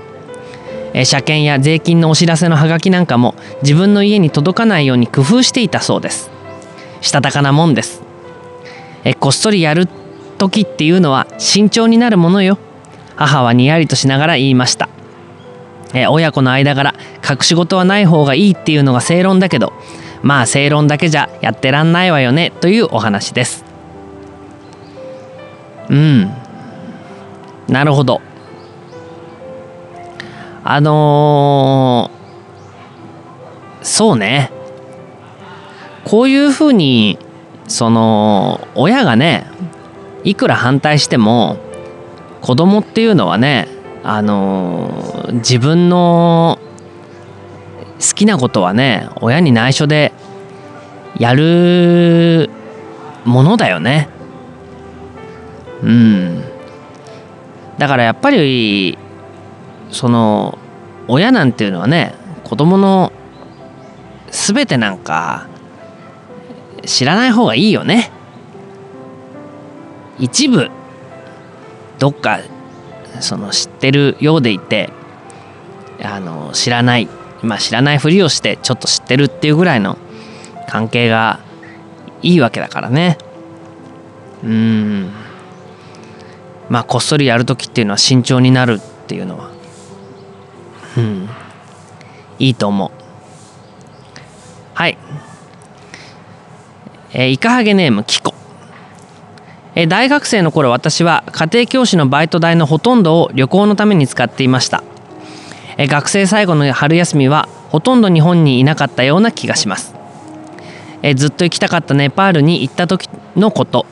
[0.94, 6.30] え車検や税金のお知らせのハガキなんかも自分の家に届かないように工夫していたそうです。
[7.02, 8.02] したたかなもんです。
[9.04, 9.88] えこっそりやる
[10.38, 12.58] 時っていうのは慎重になるものよ。
[13.16, 14.90] 母はにやりとしながら言いました。
[15.94, 16.94] え親子の間柄
[17.28, 19.74] 隠し事はない方がいいっていうのが正論だけど
[20.22, 23.66] まあ正論だけじゃやってらんないわよねというお話です。
[25.90, 26.32] うん。
[27.68, 28.22] なるほど。
[30.64, 34.52] あのー、そうね。
[36.06, 37.18] こういうふうに
[37.68, 39.48] その親がね
[40.24, 41.58] いくら反対しても
[42.42, 43.68] 子供っていうのはね
[44.04, 46.60] あの、自分の
[48.02, 50.12] 好きなことはね親に内緒で
[51.18, 52.50] やる
[53.26, 54.10] ものだよね。
[55.84, 56.44] うん。
[57.78, 58.98] だからやっぱり
[59.92, 60.58] その
[61.08, 63.12] 親なんていうのはね子供の
[64.32, 65.48] 全てなんか
[66.86, 68.12] 知らない方がいいよね。
[70.18, 70.70] 一部
[72.00, 72.40] どっか
[73.22, 74.90] その知ってるようでいて
[76.04, 77.08] あの知らない
[77.42, 79.98] まあ知らないふりをしてちょっと知ってるっていうぐらいの
[80.68, 81.40] 関係が
[82.22, 83.18] いいわけだからね。
[84.44, 85.12] うん。
[86.70, 89.52] まあこっそりやる時っていうのは慎重になるっていうのは
[90.98, 91.30] うん。
[92.40, 92.92] いいと思う。
[94.74, 94.98] はい。
[97.14, 98.34] えー、イカハゲネームキコ。
[99.76, 104.84] え、大学生の頃私は家庭教師のバイト代のほとんどを旅行のために使っていました。
[105.78, 109.96] え、学生最後の春休みはほとんど日本にいなかったような気がします。
[111.04, 113.86] えずっと行きたかったネパールに行った時のこと。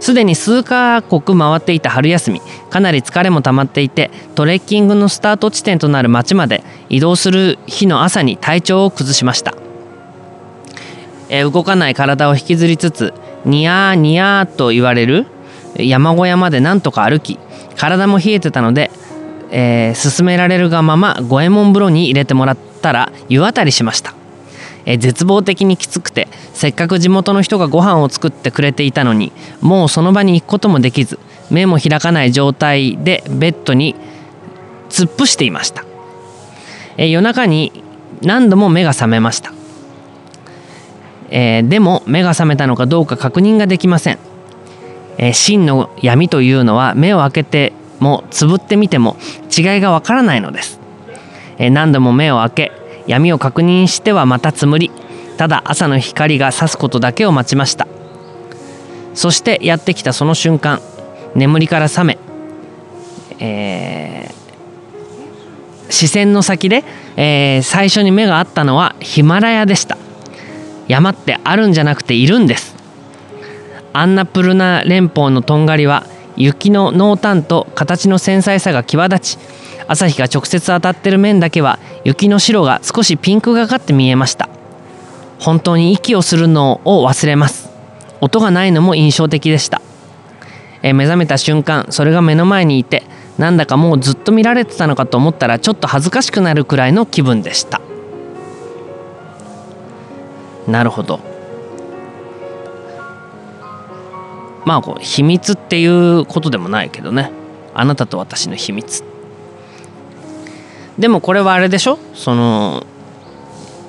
[0.00, 9.54] すでに数カ国回っていた春休みかなり疲れも溜まっていてトレッキングのスタート地点となる町まで移動する日の朝に体調を崩しました、
[11.30, 13.14] え動かない体を引きずりつつ
[13.46, 15.26] ニヤーニヤーと言われる
[15.76, 17.38] 山小屋までなんとか歩き
[17.76, 18.90] 体も冷えてたので、
[19.50, 24.14] えー、勧められるがまま五右衛門風呂に入れてもらったら湯あたりしました。
[24.86, 31.18] え絶望的にきつくてせっかく地元の人がご飯を作ってくれていたのにもうその場に行くこともできず
[31.50, 33.94] 目も開かない状態でベッドに
[34.88, 35.84] 突っ伏していました、
[36.96, 37.84] え夜中に
[38.22, 39.52] 何度も目が覚めました、
[41.30, 44.18] えー、でも目が覚めたのかどうか確認ができません、
[45.18, 49.16] えー、真の闇というのは目を開けてもつぶってみても
[49.56, 50.80] 違いがわからないのです、
[51.58, 52.72] えー何度も目を開け
[53.06, 54.90] 闇を確認してはまたつむり
[55.36, 57.88] ただ朝の光が差すことだけを待ちました。
[59.14, 60.80] そしてやってきたその瞬間
[61.34, 62.18] 眠りから覚め、
[63.38, 64.40] えー
[65.90, 66.84] 視線の先で、
[67.16, 69.98] えー最初に目があったのはヒマラヤでした。
[70.90, 72.74] 山ってあるんじゃなくているんです。
[73.92, 76.04] アンナプルナ連峰のとんがりは
[76.36, 79.38] 雪の濃淡と形の繊細さが際立ち
[79.86, 84.48] 朝日が直接当たってる面だけは雪の白が少しピンクがかって見えました。
[85.38, 87.70] 本当に息をするのを忘れます。
[88.20, 89.80] 音がないのも印象的でした。
[90.82, 93.04] え目覚めた瞬間それが目の前にいて
[93.38, 97.80] なんだかもうずっと見られてたのかと思ったらちょっと恥ずかしくなるくらいの気分でした。
[100.70, 101.18] なるほど。
[104.64, 107.32] まあこう秘密っていうことでもないけどね。
[107.74, 109.02] あなたと私の秘密。
[110.98, 111.98] でもこれはあれでしょ？
[112.14, 112.86] その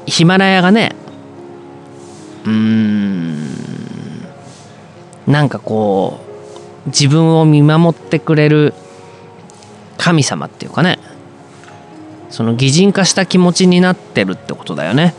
[0.06, 0.96] ヒマラヤがね
[2.46, 3.48] うーん
[5.28, 6.20] なんかこ
[6.86, 8.74] う自分を見守ってくれる
[9.98, 11.00] 神様っていうかね。
[12.30, 15.13] その擬人化した気持ちになってるってことだよね。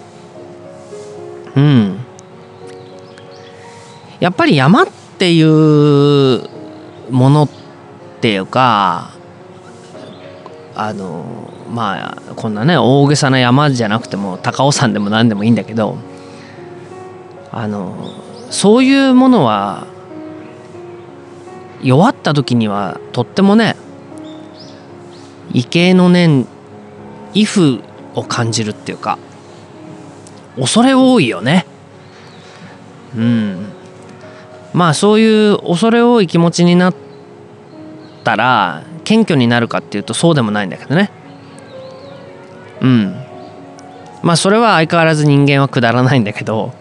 [1.57, 1.99] うん。
[4.21, 4.87] やっぱり山っ
[5.19, 6.49] ていう
[7.11, 7.49] ものっ
[8.21, 9.11] ていうか
[10.75, 15.97] あのまあこんなね大げさな山じゃなくても高尾山でも何でもいいんだけど
[17.51, 18.13] あの
[18.51, 19.87] そういうものは
[21.83, 23.77] 弱った時にはとってもね
[25.53, 26.47] 畏敬の念
[27.35, 29.19] 畏怖を感じるっていうか
[30.57, 31.67] 恐れ多いよね。
[33.17, 33.67] うん。
[34.73, 36.95] まあそういう恐れ多い気持ちになっ
[38.25, 41.11] たら謙虚になるかっていうとそうでもないんだけどね。
[42.81, 43.23] うん。
[44.23, 46.73] まあそれは相変わらず人間はくだらないんだけど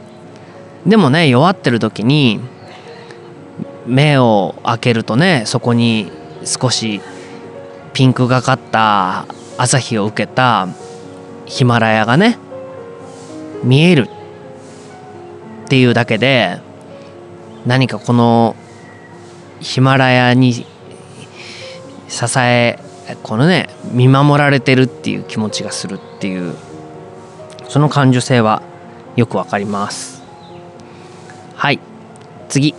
[0.86, 2.40] でもね弱ってる時に
[3.88, 6.12] 目を開けるとねそこに
[6.46, 7.02] 少し
[7.94, 9.26] ピンクがかった
[9.58, 10.68] 朝日を受けた
[11.46, 12.38] ヒマラヤがね
[13.64, 14.10] 見える
[15.66, 16.60] っていうだけで
[17.66, 18.56] 何かこの
[19.60, 20.66] ヒマラヤに支
[22.40, 22.80] え
[23.24, 26.56] このね見守られてるっていう気持ちがするっていう
[27.70, 28.62] その感受性は
[29.16, 30.22] よくわかります。
[31.56, 31.80] はい。
[32.50, 32.76] 次。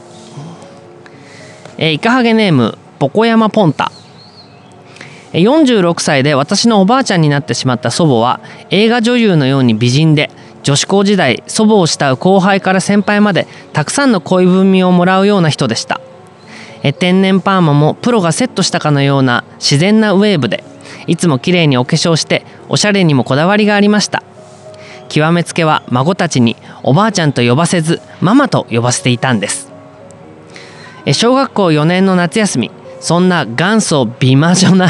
[1.78, 3.90] えーイカハゲネームポコヤマポンタ。
[5.32, 8.40] 46歳で私のおばあちゃんになってしまった祖母は
[8.70, 10.30] 映画女優のように美人で
[10.62, 16.00] 女子高時代祖母を慕う後輩から先輩までたくさんの恋文をもらうような人でした。
[16.84, 20.64] え天然パーマもプロがセットしたかのような自然なウェーブで
[21.06, 24.22] いつも綺麗にお化粧しておしゃれにもこだわりがありました。
[25.08, 29.70] 極めつけは孫たちにおばあちゃんと呼ばせずママと呼ばせていたんです。
[31.06, 32.70] え小学校4年の夏休み
[33.00, 34.88] そんな元祖美魔女な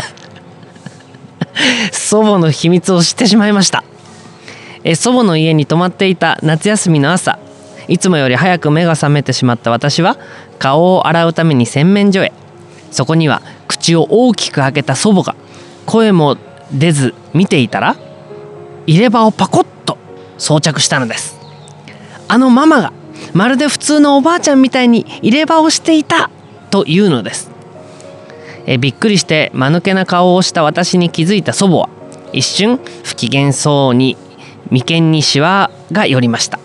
[1.93, 3.85] 祖母の秘密を知ってしまいました。
[4.85, 7.39] え祖母の家に泊まっていた夏休みの朝
[7.89, 10.17] いつもより早く目が覚めてしまった私は
[10.59, 12.33] 顔を洗うために洗面所へ。
[12.91, 15.35] そこには口を大きく開けた祖母が
[15.87, 16.37] 声も
[16.73, 17.97] 出ず見ていたら
[18.87, 19.97] 入れ歯をパコッと
[20.39, 21.39] 装着したのです。
[22.29, 22.93] あのママが
[23.33, 26.31] まるで普通のおばあちゃんみたいに入れ歯をしていた
[26.71, 27.51] というのです。
[28.67, 31.89] えびっくりして間抜けな顔をした私に気づいた祖母は
[32.33, 34.17] 一瞬不機嫌そうに
[34.73, 36.59] 眉間にシワが寄りました。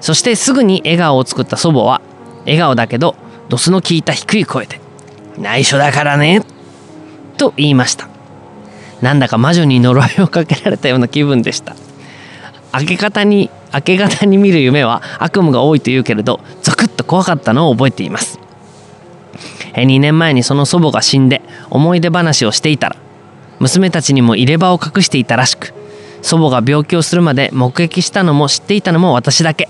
[0.00, 2.00] そしてすぐに笑顔を作った祖母は
[2.40, 3.14] 笑顔だけど
[3.48, 4.80] ドスの効いた低い声で
[5.38, 6.42] 「内緒だからね」
[7.38, 8.08] と言いました。
[9.00, 11.76] なんだか魔女に呪いをかけられたような気分でした。
[12.74, 18.40] 明け方に明け方に見る夢は悪夢が多いと言うけれどゾクッと怖かったのを覚えています。
[19.74, 22.96] 2年前にその祖母が死んで思い出話をしていたら
[23.60, 25.72] 娘たちにも入れ歯を隠していたらしく
[26.22, 29.68] 祖母が病気をするまで目撃したのも知っていたのも私だけ。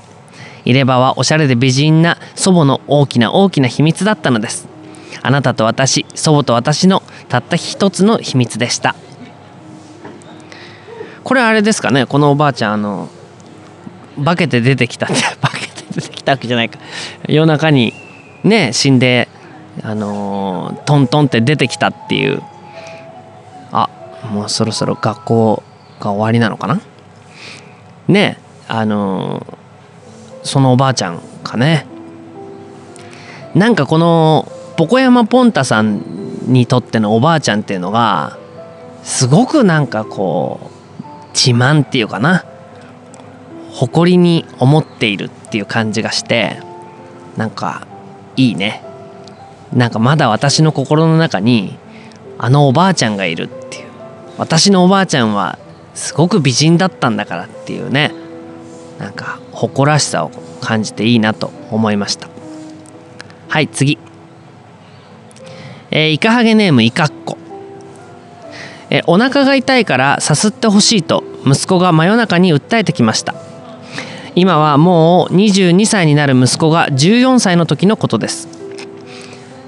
[0.64, 4.68] 入れ歯はおしゃれで美人な祖母の大きな大きな秘密だったのです。
[5.22, 8.94] あなたと私祖母と私のたった一つの秘密でした。
[11.24, 12.06] これあれですかね？
[12.06, 13.08] このおばあちゃんあの
[14.24, 16.78] 化けて出てきたって 化けて出てきたわけじゃないか。
[17.28, 17.92] 夜中に
[18.44, 19.28] ね死んで
[19.82, 22.42] あのトントンって出てきたっていう。
[23.70, 23.88] あ
[24.32, 25.62] もうそろそろ学校
[26.00, 26.80] が終わりなのかな？
[28.08, 28.38] ね
[28.68, 29.46] あの
[30.42, 31.86] そのおばあちゃんかね
[33.54, 36.02] なんかこのポコヤマポンタさん
[36.52, 38.38] にとってのおばあちゃんっていうのが
[39.02, 40.68] すごくなんかこう
[41.34, 42.44] 自慢っていうかな
[43.72, 46.60] 誇りに思っているっていう感じがして
[47.36, 47.86] なんか
[48.36, 48.82] いいね。
[49.72, 51.78] なんかまだ私の心の中に
[52.38, 53.88] あのおばあちゃんがいるっていう。
[54.38, 55.58] 私のおばあちゃんは
[55.98, 58.12] すごく美人だったんだからっていうね
[59.00, 60.30] なんか誇らしさを
[60.60, 62.28] 感じていいなと思いました。
[63.48, 63.98] はい次。
[65.90, 67.36] えー、イカハゲネームイカッコ。
[68.90, 73.34] えー、お腹が痛いからさすってほしいと息子が真夜中に訴えてきました。
[74.36, 78.48] 今はもう22歳になる息子が14歳の時のことです。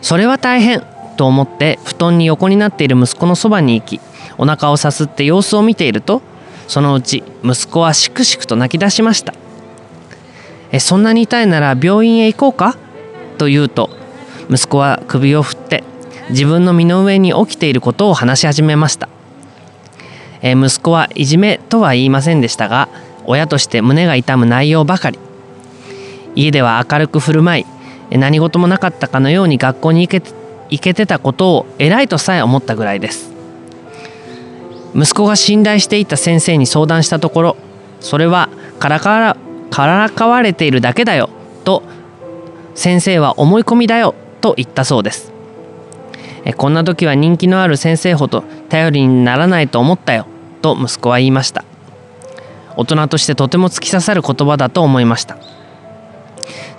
[0.01, 0.83] それは大変
[1.17, 4.01] と思って布団に横になっている息子のそばに行き
[4.39, 6.23] お腹をさすって様子を見ていると
[6.69, 9.35] そのうち息子はしくしくと泣き出しました
[10.73, 12.77] えそんなに痛いなら病院へ行こうか？
[13.39, 13.91] と言うと
[14.49, 15.85] 息子は首を振って
[16.31, 19.09] 自分の身の上に起きていることを話し始めました
[20.43, 22.89] え息子はいじめとは言いませんでしたが
[23.27, 25.19] 親として胸が痛む内容ばかり。
[26.37, 27.67] 家では明るく振る舞
[28.13, 30.23] い何事もなかったかのように学校に行け
[30.71, 33.30] 行けてたことを偉いとさえ思ったぐらいです。
[34.95, 37.57] 息子が信頼していた先生に相談したところ
[38.01, 39.37] それはからから
[39.71, 41.31] からかわれているだけだよ
[41.65, 41.83] と
[42.75, 45.33] 先生は思い込みだよと言ったそうです。
[46.45, 50.27] えこんな時は人気のある先生ほど頼りにならないと思ったよ
[50.63, 51.65] と息子は言いました。
[52.77, 55.37] 大人としてとても突き刺さる言葉だと思いました。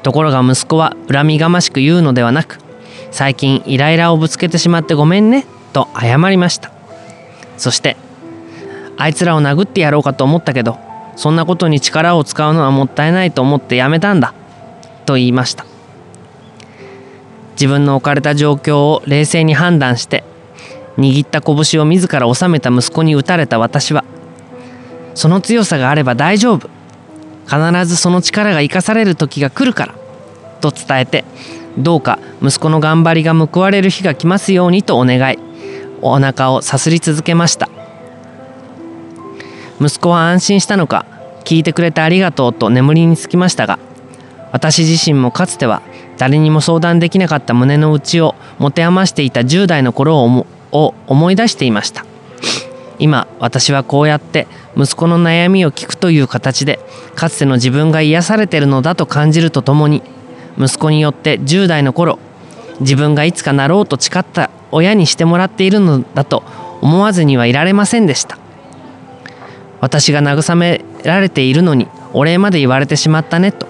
[0.01, 2.57] ところが息子は恨みがましく言うのではなく
[3.11, 6.80] 最近イライラをぶつけてしまってごめんねと謝りました。
[7.61, 7.95] そして
[8.97, 10.79] あいつらを殴ってやろうかと思ったけど
[11.15, 14.33] そんなことに力を使うのはもったいないと思ってやめたんだ
[15.05, 15.65] と言いました。
[17.61, 20.23] 自分の置かれた状況を冷静に判断して
[20.97, 24.03] 握った拳を自ら収めた息子に打たれた私は
[25.13, 26.69] その強さがあれば大丈夫
[27.45, 29.95] 必ずその力が生かされる時が来るから
[30.59, 31.23] と伝えて
[31.77, 35.50] どうか息子の頑張りが報われる日が来ますようにとお願い。
[36.01, 37.69] お腹をさすり続けました。
[39.81, 41.05] 息子は安心したのか
[41.43, 43.79] 聞いてくれてありがとうと眠りにつきましたが
[44.51, 45.81] 私自身もかつては
[46.17, 50.23] 誰にも相談できなかった胸の内を持て余していた10代の頃
[50.71, 52.05] を思い出していました。
[52.99, 54.45] 今私はこうやって
[54.77, 56.79] 息子の悩みを聞くという形で
[57.15, 60.03] かつての自分が癒されてるのだと感じるとともに
[60.59, 62.19] 息子によって10代の頃
[62.81, 66.43] 自分がいつかなろうと誓った親にしてもらっているのだと
[66.81, 68.37] 思わずにはいられませんでした。
[69.79, 73.67] 私が慰められているのにお礼まで言われてしまったねと。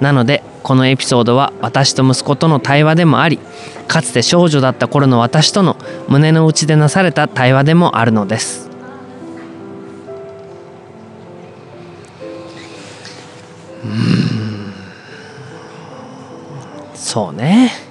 [0.00, 3.38] なのでこのエピソードは私と息子との対話でもあり
[3.86, 5.76] かつて少女だった頃の私との
[6.08, 8.70] 胸の内でなされた対話でもあるのです。
[13.84, 14.72] うん。
[16.94, 17.83] そうね。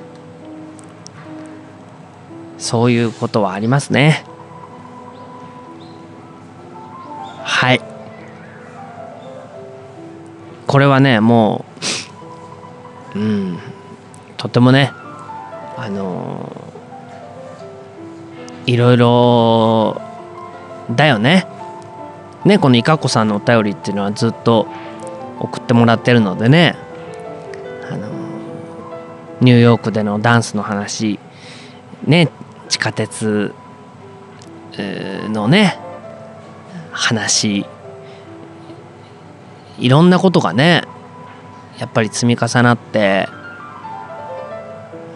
[2.63, 4.23] そういうことはありますね。
[7.43, 7.81] はい。
[10.65, 11.65] これはねも
[13.13, 13.59] ううん
[14.37, 14.93] とてもね
[15.77, 16.49] あの
[18.65, 20.01] いろいろ
[20.89, 21.45] だよね。
[22.45, 24.67] ねこのいかこさんのお便りっていうのはずっと
[25.41, 26.77] 送ってもらってるのでね。
[27.91, 28.07] あの
[29.41, 31.19] ニューヨークでのダンスの話
[32.05, 32.29] ね
[32.73, 33.53] 地下鉄
[35.29, 35.79] のね
[36.91, 37.67] 話。
[39.77, 40.81] いろんなことがね
[41.77, 43.27] やっぱり積み重なって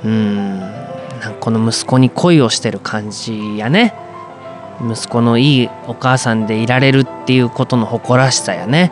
[0.04, 3.96] うんなんこの息子に恋をしてる感じやね。
[4.80, 8.92] 息子のいいお母さんでいられるっていうことの誇らしさやね。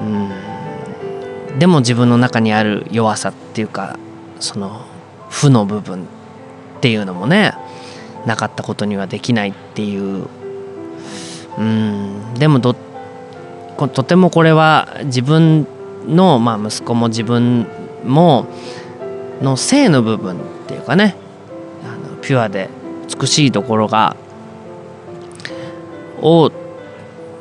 [0.00, 1.58] うん。
[1.60, 3.96] でも自分の中にある弱さっていうか
[4.40, 4.84] その
[5.28, 6.08] 負の部分
[6.86, 7.52] っていうのもね
[8.26, 10.28] なかったことにはできないっていう。
[11.58, 12.34] うん。
[12.34, 12.74] でもと
[14.04, 15.66] てもこれは自分
[16.06, 17.66] の、まあ、息子も自分
[18.04, 18.46] も
[19.42, 21.16] の性の部分っていうかね
[21.84, 22.68] あのピュアで
[23.20, 24.14] 美しいところが
[26.20, 26.52] を、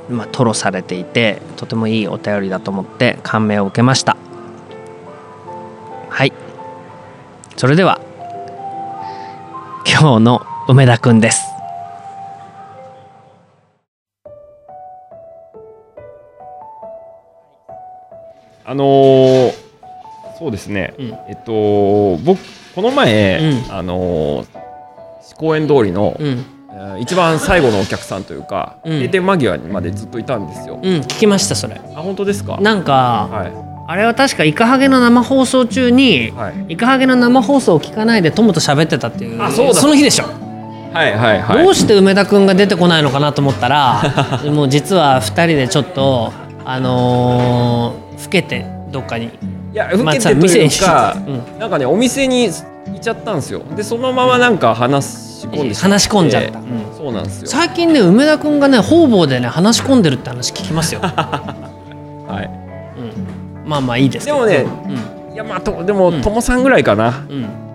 [0.10, 4.18] まあ、吐露されていてとてもいいお便りだと思って感銘を受けました。
[6.10, 6.34] はい。
[7.58, 8.05] それでは。
[9.88, 11.42] 今日の梅田くんです。
[18.68, 19.54] あのー、
[20.40, 21.06] そうですね、うん。
[21.30, 22.40] えっと僕
[22.74, 24.48] この前、うあのー
[25.38, 26.46] 公園通りの、うん。
[26.72, 28.94] えー一番最後のお客さんというか、うん。
[28.94, 30.82] 閉店間際にまでずっといたんですよ、うん。
[31.02, 31.80] 聞きましたそれ。
[31.96, 32.58] あ本当ですか？
[32.60, 36.74] なんかはいあれは確かイカハゲの生放送中にはい。
[36.74, 39.82] イカハゲの生放送を聞かないで友と喋ってたっていうあそうだ。
[39.88, 40.26] の日でしょ、
[40.94, 41.64] はいはいはい。
[41.64, 44.02] どうして梅田くんが出てこないのかなと思ったら
[44.52, 46.34] もう実は2人でちょっと
[46.66, 49.26] あのー、老けてどっかに。
[49.26, 49.30] い
[49.78, 51.18] や受まあけてというか、
[51.58, 51.60] う。
[51.60, 52.52] なんかねお店に行
[52.96, 53.62] っちゃったんですよ。
[53.76, 56.66] でそのままなんか話し込んで話し込んじゃった、うん
[56.98, 57.48] そうなんですよ。
[57.50, 61.02] 最近ね梅田くんがね方々でね話し込んでるって話聞きますよ、
[63.66, 66.22] まあまあいいですでもいやまあとでもうん。
[66.22, 67.26] ともさんぐらいかな。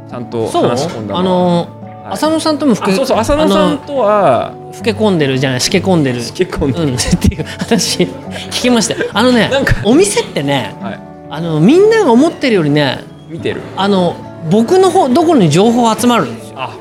[0.09, 1.71] ちゃんと話し込んだあのは。
[1.71, 6.21] の浅野さんともそうそう浅野さんとは老け込んでるじゃないしけ込んでる。
[6.35, 6.73] 結構、うん。
[6.73, 8.95] っていう話聞きました。
[8.95, 9.51] よあのね
[9.85, 11.01] お店ってねはい。
[11.29, 13.61] あのみんなが思ってるよりね見てる。
[13.77, 14.17] あの
[14.51, 16.55] 僕の方どころに情報集まるんですよ。
[16.59, 16.79] あ。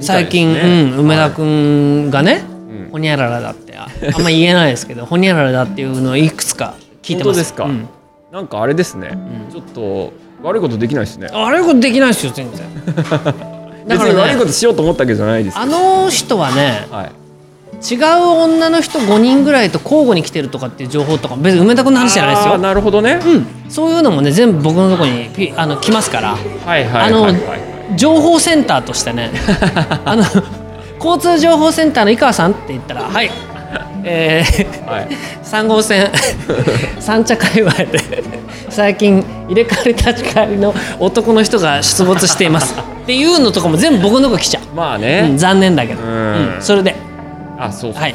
[0.00, 2.88] 最近、うん、梅田君がね、うん。
[2.92, 6.74] ほにゃららだってああんま言えないですけどほにゃららだっていうのをいくつか
[7.08, 7.38] 聞いてます。
[7.38, 7.64] ですか？
[7.64, 7.88] うん。
[8.30, 9.50] なんかあれですね、ん。
[9.50, 11.28] ちょっと悪いことできないですね。
[11.32, 12.68] 悪いことできないですよ全然。
[13.88, 17.12] だ別からねに悪いことしようと思ったわけじゃないですけあどの人はねはい。
[17.80, 18.00] 違う
[18.44, 22.58] 女の人5人ぐらいと交互に来てるとかっていう情報とか別に梅田君の話じゃないですよ。
[22.58, 26.36] なるほどね、うん、そういうのもね全部僕のところにピあの来ますから。
[26.36, 27.96] はいはいはいはい。
[27.96, 29.30] 情報センターとしてね。
[30.04, 30.24] あの
[31.02, 33.30] 交通情報センターの井川さんって言ったらはい
[34.04, 35.08] えー、はい。
[35.42, 36.10] 3号線。
[37.00, 38.22] 三茶界隈で
[38.70, 42.74] 最近入れ替わり立ち替わりの男の人が出没しています。
[42.78, 46.94] っていうのとかも全部僕のとこ来ちゃう、まあね、うん、残念だけど、ううんんそれで。
[47.58, 48.14] あそうそうそうはい。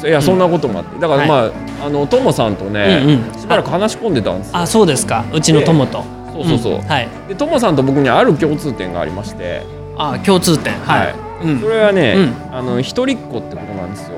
[0.00, 0.98] そう、い、やそんなこともあって。
[0.98, 1.52] だからまあ、
[1.84, 3.40] あのトモさんとね、うんうん。
[3.40, 4.56] しばらく話し込んでたんですよ。
[4.56, 5.24] あそうですか。
[5.32, 7.08] うちの友と、そうそうそう、んはい。
[7.28, 9.62] でトモさんと僕にある共通点がありまして、
[9.96, 10.72] あ共通点。
[10.74, 11.60] はい、うん。
[11.60, 12.56] それはね、うん。
[12.56, 14.17] あの一人っ子ってことなんですよ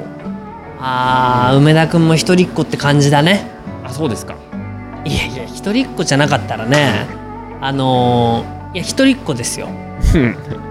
[0.83, 3.47] あー梅田君も一人っ子って感じだね。
[3.85, 4.35] あそうですか。
[5.05, 7.07] いやいや一人っ子じゃなかったらね
[7.61, 9.69] あのーいや一人っ子ですよ。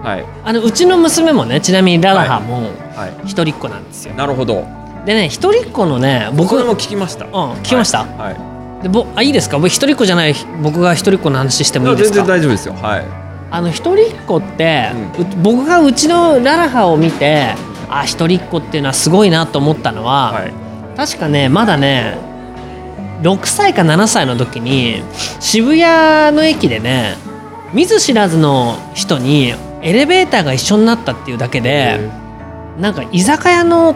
[0.04, 0.26] はい。
[0.44, 3.28] あのうちの娘もねちなみにララハもはい。
[3.28, 4.14] 一人っ子なんですよ。
[4.16, 4.66] なるほど。
[5.06, 7.26] でね一人っ子のね僕も聞きました。
[7.26, 8.84] 聞きました、はい、はい。
[8.84, 9.58] でぼあいいですか？
[9.58, 10.34] 僕一人っ子じゃない
[10.64, 12.74] 僕が一人っ子の話してもいいです全然か大丈夫ですよ。
[12.74, 13.06] はい。
[13.52, 17.56] あの一人っ子って、う僕がうちのララハを見て
[17.90, 20.54] あ一人っ子っていうのはすごいなと思ったのは、はい。
[20.96, 22.18] 確かねまだね
[23.22, 25.02] 6歳か7歳の時に
[25.40, 27.16] 渋谷の駅でね
[27.74, 32.10] 見ず知らずの人にエレベーターが一緒になったっていうだけで
[32.78, 33.96] なんか居酒屋の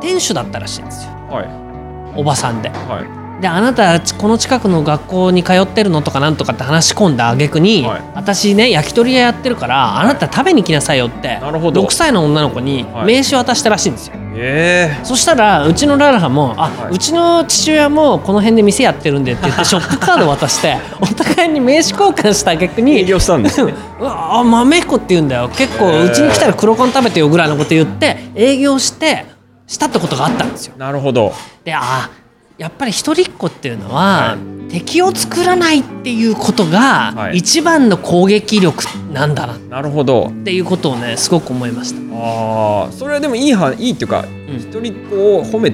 [0.00, 1.12] 店主だったらしいんですよ。
[1.30, 2.18] はい。
[2.18, 2.68] おばさんで。
[2.68, 8.02] はいであなたこの近くの学校に通ってるのとかなんとかって話し込んだ挙句に、はい。
[8.14, 11.84] 私ね焼き鳥屋やってるからあなた食べに来なさいよって、なるほど。
[11.84, 13.06] 6歳の女の子にはい。
[13.06, 14.14] 名刺渡したらしいんですよ。
[14.36, 16.94] えそしたらうちのララハも「あ、はい。
[16.94, 25.48] うちの父親もこの辺で店やってるんで」って言って ショップカード渡してお互いに名刺交換した逆ー、営に業したんですうわあ豆彦って言うんだよ。
[25.56, 29.26] 結構うちに来たら黒コン食べてよぐらいのこと言って営業して
[29.66, 30.74] したってことがあったんですよ。
[30.76, 31.32] なるほど。
[31.64, 32.08] であ
[32.56, 34.38] やっぱり一人っ子っていうのは、は
[34.70, 37.38] 敵を作らないっていうことがはい。
[37.38, 38.82] 一番の攻撃力
[39.12, 39.54] なんだな。
[39.54, 40.32] っなるほど。
[40.44, 42.00] ていうことをねすごく思いました。
[42.16, 44.26] ああそれはでもいいはいいっていうか、ん。
[44.56, 45.68] 一人っ子を褒め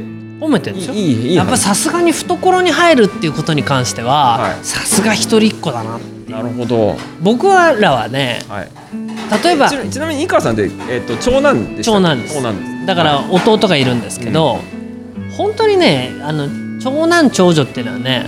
[0.45, 0.93] 褒めてるでしょ？
[0.93, 4.65] いいいいいいやっぱさすがに懐に入るっていうことに関してははい。
[4.65, 6.97] さすが一人っ子だななるほど。
[7.23, 8.71] 僕らはねはい。
[9.45, 12.35] 例えばちなみに井川さんって、えっと長男でした長男です。
[12.35, 12.87] 長男です。
[12.87, 14.59] だから弟がいるんですけど、
[15.39, 16.49] 本当にねあの
[16.83, 18.27] 長男長女っていうのはね、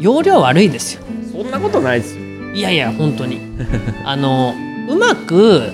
[0.00, 1.02] 容量悪いですよ。
[1.32, 2.22] そんなことないですよ。
[2.54, 3.40] いやいや本当に。
[4.04, 4.54] あの
[4.88, 5.70] うまく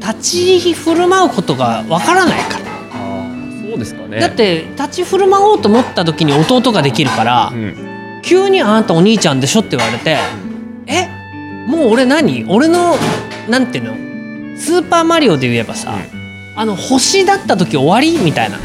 [0.00, 3.26] 立ち振る舞うことがわからないから、ああ
[3.68, 4.18] そうですかね。
[4.20, 7.74] だって立ち振る舞おうと思った時に弟ができるから、うん。
[8.22, 10.16] 急に「あなたお兄ちゃんでしょ」って言われて
[10.86, 11.08] 「え
[11.66, 12.44] もう俺何？
[12.48, 12.96] 俺の
[13.48, 13.94] なんていうの？
[14.58, 15.94] スーパーマリオで言えばさ、
[16.56, 18.18] あの星だった時終わり？
[18.22, 18.58] みたいな。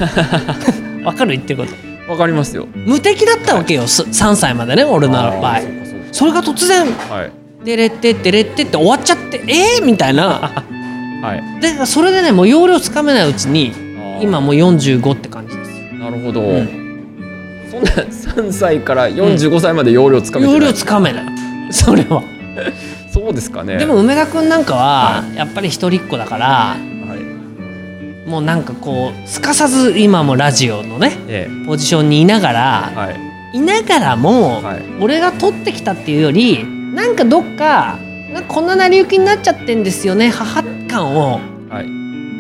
[1.06, 1.32] わかる？
[1.32, 1.72] 言ってること
[2.08, 2.68] わかりますよ。
[2.74, 3.88] 無敵だったわけよ。
[3.88, 5.62] す3歳までね俺の場合。
[6.12, 7.32] それが突然かはい
[7.64, 10.64] 「デレってデレって」って終わっちゃってえー、みたいな。
[11.22, 11.62] はい。
[11.62, 13.74] でそれでねもう容量つかめないうちに
[14.22, 15.72] 今もう45って感じです。
[15.72, 16.70] よなるほど、ん。
[17.70, 21.26] そんな3歳から45歳まで容量つかめてない、容量つかめない。
[21.72, 22.24] それは。
[23.12, 23.78] そうですかね。
[23.78, 26.97] でも梅田君なんかはやっぱり一人っ子だからはい
[28.28, 33.20] もうなんかこうすかさず今もラジオのねえポジションにいながらえはい。
[33.54, 34.84] いながらも、はい。
[35.00, 37.98] 俺が取ってきたっていうよりなんかどっか
[38.34, 41.86] なんかこんな成り行きになっちゃってんですよね母感をはい。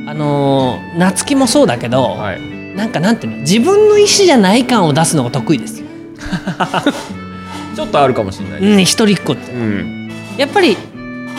[0.09, 2.41] あのー夏希もそうだけど、はい。
[2.75, 5.87] なんかなんていうの自分の意思じゃない感を出すのが得意ですよ。
[7.75, 8.73] ちょっとあるかもしれないです。
[8.73, 9.51] うん、一人っ子って。
[9.53, 10.11] うん。
[10.37, 10.77] やっぱり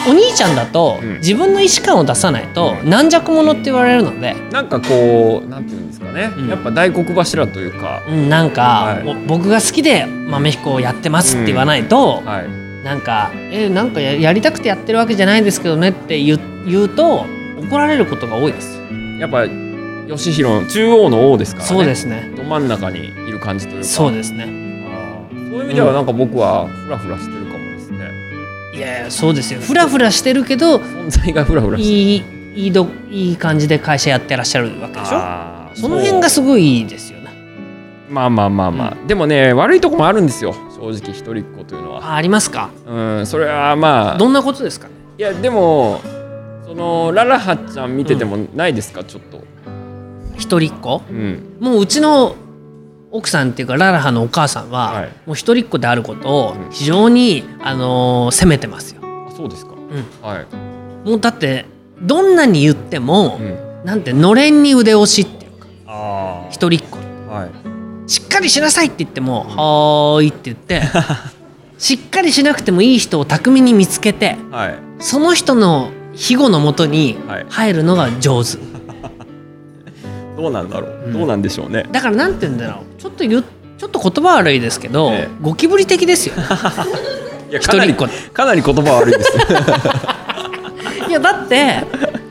[0.07, 1.15] お兄ちゃんだと、うん。
[1.19, 2.91] 自分の意思感を出さないと、うん。
[2.91, 6.49] 軟弱者って言われるので、なんかこうなんていうんですかね、うん。
[6.49, 9.09] やっぱ大黒柱というか、うん、なんか、はい。
[9.09, 17.27] お僕が好きで豆彦をやってますって言わないと、はい、なんか「えなんかややりたくてやってるわけじゃないですけどね」って言うと
[17.61, 18.79] 怒られることが多いです。
[19.19, 19.47] やっぱ
[20.07, 21.75] 義弘の中央の王ですからね。
[21.75, 22.31] そうですね。
[22.37, 23.85] ど真ん中にいる感じというか。
[23.85, 24.47] そうですね。
[25.51, 27.48] そういう意味ではなんか僕はフラフラしてるかもですね、
[28.79, 29.61] いやいやそうですよ。
[29.61, 32.23] フラフラしてるけど存在がフラフラしてるいい
[32.55, 35.81] いいどいい感じで会社やってらっしゃるわけでしょ？
[35.81, 37.29] その辺がすごいいいですよね。
[38.09, 42.71] まあまあまあまあ、でもね悪いとこもあるんですよ正直一人っ子というのはあありますか？
[42.87, 44.89] うんそれはまあどんなことですか？
[44.89, 44.95] ね。
[45.19, 46.01] いやでも
[46.67, 49.43] そのララハちゃん見ててもないですか、ちょっと
[50.39, 51.03] 一人っ子？
[51.11, 52.35] うんもううちの
[53.11, 55.13] 奥さんっていうかララハのお母さんは、はい。
[55.27, 56.71] もう一人っ子であることをうん。
[56.71, 59.01] 非常に、あのー責めてますよ。
[59.03, 61.65] あそうですか、うはい、もうだって
[62.03, 66.99] どんなに言っても、うん、なんてのれんに腕押しっていうかあ一人っ子。
[67.31, 67.51] あはい。
[68.11, 70.83] しっかりしなさいって言っても「はーい」って言って
[71.79, 74.75] しっかりしなくてもいい人を巧みに見つけてはい。
[74.99, 77.47] その人の庇護のもとにはい。
[77.49, 78.59] 入るのが上手、
[80.39, 81.13] どうなんだろう、うん。
[81.13, 81.85] どうなんでしょうね。
[81.91, 83.01] だからなんて言うんだろう。
[83.01, 83.45] ちょっと言う
[83.77, 85.29] ちょっと言葉悪いですけど、ええ。
[85.43, 86.35] ゴキブリ的ですよ。
[87.51, 89.33] いやかなりかなり言葉悪いです。
[91.09, 91.85] いやだって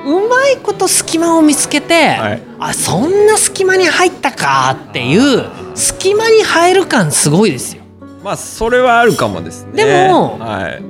[0.05, 2.41] うまいこと隙間を見つけて、はい。
[2.59, 5.45] あそんな隙間に入ったかっていう
[5.75, 7.83] 隙間に入る感すごいですよ。
[8.23, 9.83] まあそれはあるかもですね。
[9.83, 10.81] でもはい。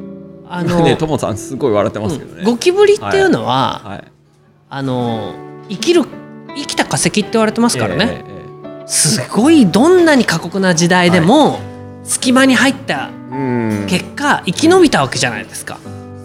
[0.49, 4.03] あの、 ねともさんすごい笑ってますけどね、ゴキブリっていうのは、はい。
[4.70, 5.34] あの
[5.70, 6.03] 生きる
[6.57, 11.59] 生きた化石って言われてますからね、えええすごいどんなに過酷な時代でも、
[12.03, 13.09] 隙間に入った
[13.87, 15.77] 結果生き延びたわけじゃないですか。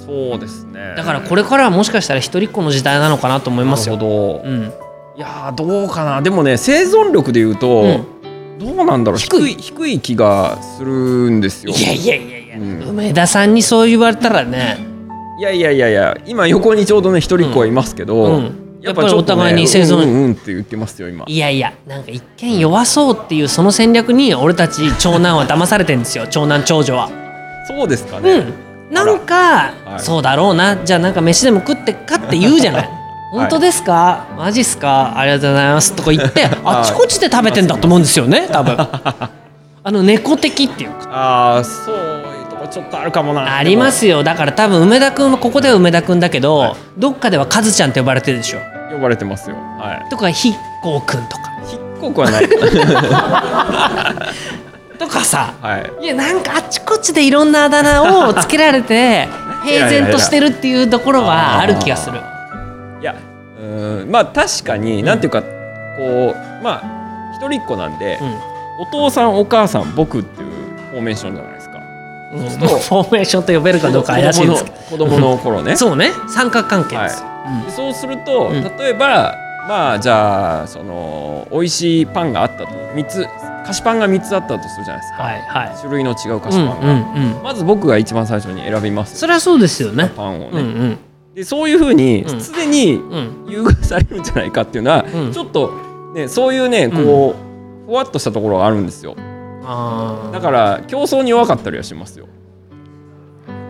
[0.07, 0.95] そうですね。
[0.97, 3.97] だからこれからはもしかしたら一人っ子の時代なのかなと思いますよ。
[3.97, 4.73] なるほど、うん、
[5.17, 6.23] いやーどうかな。
[6.23, 8.07] でもね生存力で言うと、うん。
[8.59, 9.19] どうなんだろう。
[9.19, 9.55] 低い。
[9.55, 11.73] 低い低い気がするんですよ。
[11.73, 12.83] いやいやいやいや、うん。
[12.91, 14.79] 梅田さんにそう言われたらね、
[15.41, 21.25] いやいやいやいや今横にちょうどね一人っ子はいますけど、うん、やっぱりお互いに生存、うんうんうんって言ってますよ今。
[21.27, 27.09] いやいやなんか一見弱そうっていうその戦略に俺たち長男は騙されてんですよ 長男長女は。
[27.69, 30.01] そうですかね、うん、なんか、はい。
[30.01, 30.77] そうだろうな。
[30.77, 32.91] じゃあなんか飯でも食ってっかって言うじゃない。
[33.33, 35.15] 本当ですか、マジっすか？
[35.17, 38.77] ありがとうございますとか言って あちこちで食べてんだと思うんですよね多分。
[39.85, 41.09] あの猫的っていうか。
[41.11, 41.99] ああそうい
[42.43, 43.57] うとこちょっとあるかもな。
[43.57, 44.23] ありますよ。
[44.23, 46.75] だから多分梅田くんはここでは梅田くんだけど、はい。
[46.99, 48.59] どっかではカズちゃんって呼ばれてるでしょ
[48.93, 49.57] 呼ばれてますよ。
[49.57, 50.09] はい。
[50.11, 51.53] とかひっこうくんとか。
[51.67, 52.49] ひっこくはない。
[54.99, 55.55] とかさ。
[55.61, 55.91] はい。
[56.05, 59.29] いやなんかあちこちでいろんなあだ名をつけられて
[59.65, 62.21] 平然としてるっていうところはある気がする。
[63.01, 63.15] いや
[63.61, 65.05] うーんまあ確かに、ん。
[65.05, 66.83] なんていうかこうまあ
[67.35, 68.37] 一人っ子なんで、うん。
[68.81, 70.49] お父さんお母さん僕っていう
[70.91, 71.79] フォーメーションじゃないですか。
[72.35, 72.49] うん。
[72.49, 74.77] フォーメーションと呼べるかどうか怪しいですけど。
[74.91, 75.77] 子供の子供の頃ね。
[75.77, 76.11] そうね。
[76.29, 78.63] 三角関係ですよ、でそうすると、うん。
[78.63, 79.37] 例えば
[79.69, 82.67] まあじゃあその美味しいパンがあったと。
[82.67, 83.27] 3つ
[83.65, 85.77] 菓子パンが3つあったとするじゃないですか、はいはい。
[85.81, 89.17] 種類の違う菓子うんパンが、うんうんまず僕が一番最初に選びます。
[89.17, 90.11] それはそうですよね。
[90.17, 90.99] パンをね、うんうん。
[91.35, 92.41] でそういうふうにうん。
[92.41, 93.47] すでにうん。
[93.49, 95.33] 優遇されるんじゃないかっていうのは、うん。
[95.33, 95.73] ちょっと
[96.15, 97.37] ねそういうねこ
[97.87, 99.17] う、ふわっとしたところがあるんですよ。
[100.33, 102.27] だから競争に弱かったりはしますよ、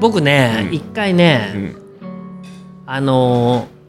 [0.01, 0.75] 僕ねうん。
[0.75, 1.77] 一回うねん、
[2.95, 3.83] あのー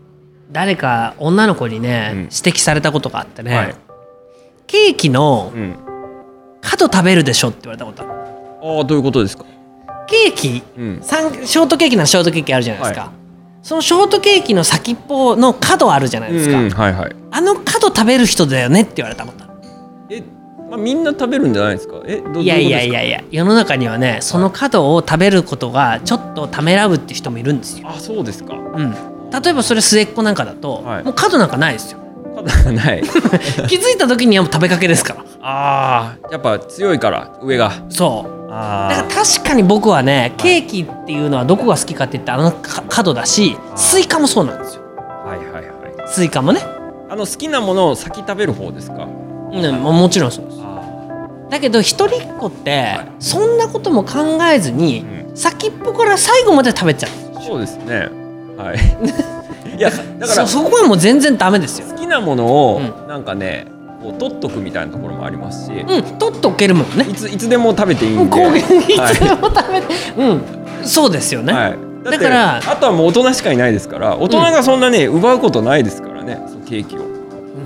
[0.52, 2.20] 誰か女の子にねうん。
[2.20, 3.68] 指摘されたことがあってはい。
[3.68, 3.76] ね
[4.68, 5.76] ケーキのうん、
[6.62, 8.12] 角食べるでしょって言われたことある。
[8.78, 9.46] ああどういうことですか、
[10.08, 13.12] ケーキうん、ショートケーキならショートケーキあるじゃないですか、は
[13.62, 17.16] そのショートケーキの先っぽの角あるじゃないですか、うん、はいはい。
[17.32, 19.54] あの角食べる人だよねって言われたことある。
[20.12, 20.24] え、
[20.74, 22.02] まあ、みんな食べるんじゃないですか？
[22.08, 28.56] えどいやいやいやいや世の中にはねその角を食べることがちょっとためらうって人もいるんですよ、あそうですか。
[28.56, 28.92] うん、
[29.30, 31.04] 例えばそれ末っ子なんかだと、はい。
[31.04, 32.00] もう角なんかないですよ。
[32.36, 33.04] 角がない。
[33.70, 35.24] 気づいた時にはもう食べかけですから。
[35.44, 37.72] あーやっぱ強いから上が。
[37.90, 38.48] そう。
[38.52, 44.82] あだから確かに僕はねケーキっていうのはどこが好きかって言ってあのか角だしスイカもそうなんですよ。
[45.24, 45.66] はいはいはい。
[46.08, 46.62] スイカもね、
[47.10, 49.08] あの好きなものを先食べる方ですか？
[49.52, 50.58] うん、ももちろんそうです。
[50.62, 50.63] あ
[51.54, 57.44] だけど一人っ子ってそんなことも考えずにう先っぽから最後まで食べちゃう。
[57.44, 58.10] そうですね。
[58.58, 59.78] はい。
[59.78, 61.86] いやだからそそこはもう全然ダメですよ。
[61.88, 63.68] 好きなものをうなんかね
[64.02, 67.06] こう取っとくみたいなところもありますし、うん取っておけるもんね。
[67.08, 68.32] いついつでも食べていいんで。
[68.32, 69.16] 高原にいはい。
[69.16, 70.42] つでも食べて、うん。
[70.84, 77.14] そうですよね、はい、だだからあとはもう大人しかいないですから大人がそんなね、奪うことないですからねケーキを。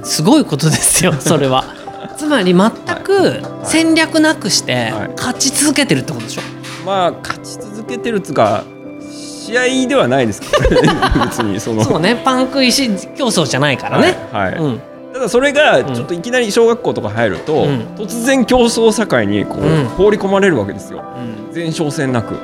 [0.04, 1.64] すごいことですよそれは
[2.18, 2.72] つまり全
[3.04, 5.10] く戦略なくしてはい。
[5.16, 6.42] 勝ち続けてるってことでしょ？
[6.86, 8.64] まあ勝ち続けてるっつうか
[9.12, 10.90] 試合ではないですけどね。
[11.26, 11.84] 別にその。
[11.84, 12.16] そうね。
[12.24, 14.60] パン食いし競争じゃないからね、はい、はい。
[14.60, 14.82] うん。
[15.14, 17.88] ただそれがちょっといきなり小学校とか入ると、うん。
[17.98, 19.86] 突然競争社会にこう、うん。
[19.86, 21.04] 放り込まれるわけですよ。
[21.50, 22.36] うん、前哨戦なく。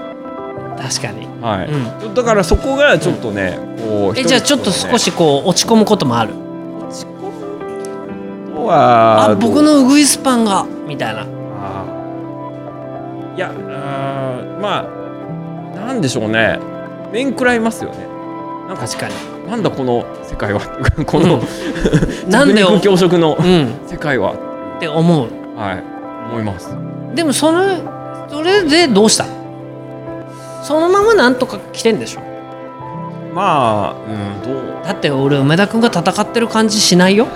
[0.81, 1.27] 確かに。
[1.41, 1.67] はい、
[2.11, 6.33] うだからそこがちょっとね、こうえじゃあちょっと少しこう落ち込むこともある？
[8.65, 10.65] はあ僕のウグイスパンが。
[10.87, 11.23] みたいな。
[13.35, 14.85] いやあーま
[15.75, 16.59] あなんでしょうね。
[17.11, 18.07] 面食らいますよね。
[18.67, 19.13] なんか確かに。
[19.49, 20.61] なんだこの世界は。
[21.05, 21.41] この、
[22.29, 23.73] なんで弱肉強食のうん。
[23.87, 24.33] 世界は。
[24.77, 25.27] って思う。
[25.57, 25.83] はい。
[26.31, 26.75] 思います。
[27.15, 27.77] でもそれ
[28.29, 29.25] それでどうした？
[30.63, 32.21] そのままなんとか来てんでしょ？
[33.35, 33.95] まあ
[34.45, 34.63] うんどう？
[34.85, 37.31] だって俺梅田君が戦ってる感じしないよ、うん、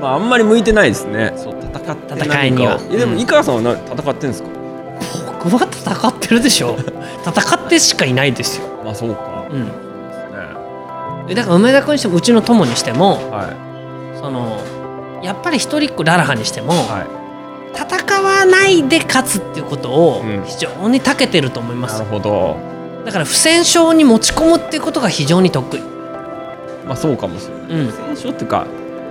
[0.00, 1.32] まああんまり向いてないですね。
[1.36, 2.78] そう戦って戦いには。
[2.90, 3.20] えでもうん。
[3.20, 4.48] 井川さんはな戦ってんですか？
[5.44, 6.76] 僕は戦ってるでしょ。
[7.24, 9.44] 戦ってしかいないですよ、まあそうか。
[9.50, 9.72] うん、ね。
[11.28, 13.48] えだから梅田君にしてもうちの友にしてもは
[14.20, 14.60] その
[15.22, 17.06] やっぱり一人っ子ララハにしても、いはい。
[17.74, 20.42] 戦わないで勝つっていうことをうん。
[20.44, 22.56] 非常に長けてると思います、なるほど。
[23.04, 25.80] だから不戦勝に持ち込むっていうことが非常に得意。
[26.86, 27.92] まあそうかもしれない、うん。
[27.92, 28.66] 戦勝っていうか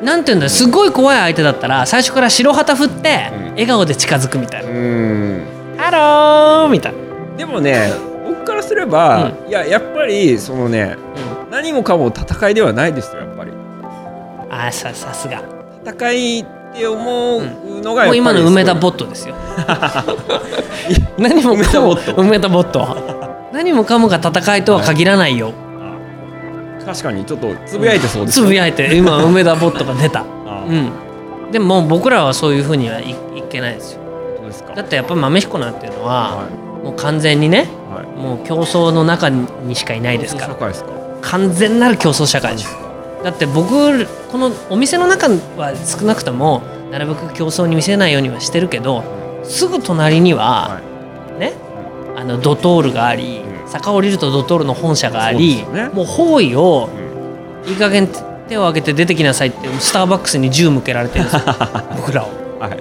[0.06, 3.46] なんていうんだすごい怖い相手だったら最初から白旗振ってうん。
[3.52, 4.72] 笑顔で近づくみたいうな。
[4.72, 5.46] ーん
[5.78, 6.98] 「ハロー!」みたいな、
[7.38, 7.92] でもね
[8.28, 10.96] 僕からすれば、いややっぱりそのね
[11.52, 13.52] 何もかも戦いではないですよやっぱり。
[14.50, 15.42] あーささすが。
[15.86, 19.36] 戦いって思うのがう今の梅田ボボットですよ。
[21.18, 21.48] 何もか
[21.82, 22.98] も梅田ボット。
[23.54, 25.54] 何もかもが戦いとは限らないよ、
[26.86, 30.20] 確かにちょっとつぶやいてそうですつぶやいて 今梅田ボットが出た。
[30.46, 31.52] あうん。
[31.52, 34.00] でも僕らはそういうふうにはい、いけないですよ。
[34.40, 34.74] そうですか？
[34.76, 36.44] だってやっぱ豆彦なんていうのは、は
[36.84, 38.06] もう完全にねいはい。
[38.20, 40.54] もう競争の中にしかいないですから。
[40.54, 40.90] 社会ですか？
[41.22, 45.28] 完全なる競争社会でしょだって僕このお店の中
[45.58, 46.62] は少なくとも
[46.92, 49.04] なるべく競争に見せないようにはしてるけど
[49.44, 50.80] すぐ隣にはは
[51.40, 51.65] ねあ
[52.26, 53.70] のドトールがありうん。
[53.70, 55.90] 坂降りるとドトールの本社がありね。
[55.90, 56.90] もう方位を
[57.66, 57.70] うん。
[57.70, 58.08] いい加減
[58.48, 61.42] 手を挙げて出てきなさいってスターバックスに銃向けられてるんですよ。
[61.98, 62.30] 僕らを。
[62.60, 62.78] はい。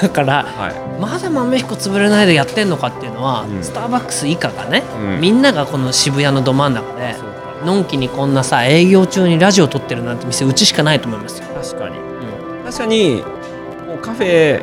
[0.00, 1.00] だからはい。
[1.00, 3.62] まだ豆彦潰れないでやってんのかっていうのは、うん。
[3.62, 5.20] スターバックス以下がね、うん。
[5.20, 7.14] みんながこの渋谷のど真ん中で
[7.64, 11.96] のんきにこんなさ営業中にラジオ撮ってるなんて店うちしかないと思いますよ、確かに。
[12.64, 13.22] 確かに
[13.86, 14.62] もうカフェ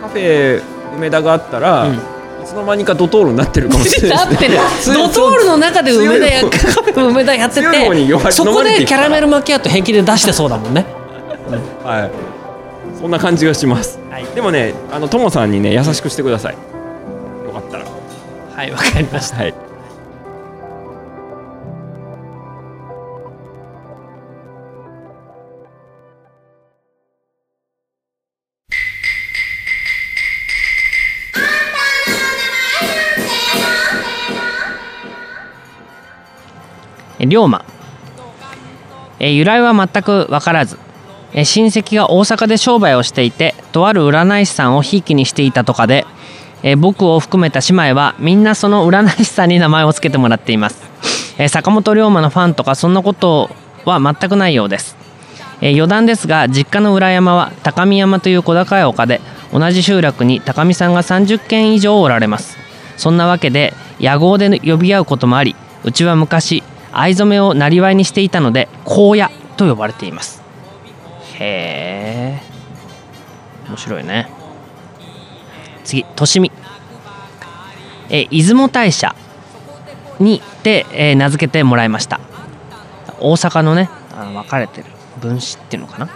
[0.00, 0.62] カフェ
[0.96, 1.94] 梅田があったら、うん。
[1.94, 1.98] い
[2.46, 4.32] つの間にかドトールになってるかもしれないね。
[4.32, 4.54] だってる
[4.94, 6.42] ドトールの中で梅田や
[6.94, 10.86] 梅田やっててそこでキャラメルマキアット平気で出してそうだもんね。
[11.82, 12.10] はい。
[12.98, 13.98] そんな感じがします。
[14.10, 14.24] はい。
[14.34, 16.54] でもねあのともさんにね優しくしてください。
[16.54, 17.84] よかったら。
[18.54, 19.36] はいわかりました。
[19.36, 19.65] はい
[37.28, 37.64] 龍馬。
[39.18, 40.78] え由来は全く分からず。
[41.32, 46.06] え親戚が大阪で商売をしていてとある占い師さんをひいきにしていたとかで
[46.62, 50.82] え僕を含めた姉妹はみんなその占い師さんに名前を付けてもらっています。
[51.38, 53.50] え坂本龍馬のファンとかそんなこと
[53.84, 54.96] は全くないようです。
[55.60, 59.20] え余談ですが実家の裏山は高見山という小高い丘で
[59.52, 62.56] 同じ集落に高見さんが30軒以上おられます。
[62.96, 65.54] そんなわけで野号で呼び合うこともあり
[65.84, 66.62] うちは昔
[66.98, 70.42] 藍染めをなりわいにしていたので荒野と呼ばれています。
[71.34, 72.42] へえ。
[73.68, 74.30] 面白いね。
[75.84, 76.50] 次利見
[78.08, 79.14] え出雲大社
[80.18, 82.18] にで、えー名付けてもらいました。
[83.20, 84.86] 大阪のねあの分かれてる
[85.20, 86.08] 分子っていうのかな。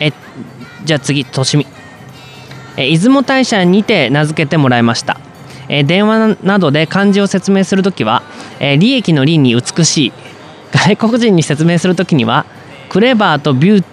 [0.00, 0.12] え
[0.84, 1.66] じゃあ次利見
[2.76, 5.20] え出雲大社にて名付けてもらいました、
[5.68, 8.22] えー電話などで漢字を説明するときは、
[8.60, 10.12] えー利益の利に美しい。
[10.72, 12.44] 外国人に説明するときには
[12.90, 13.84] クレバーとビュー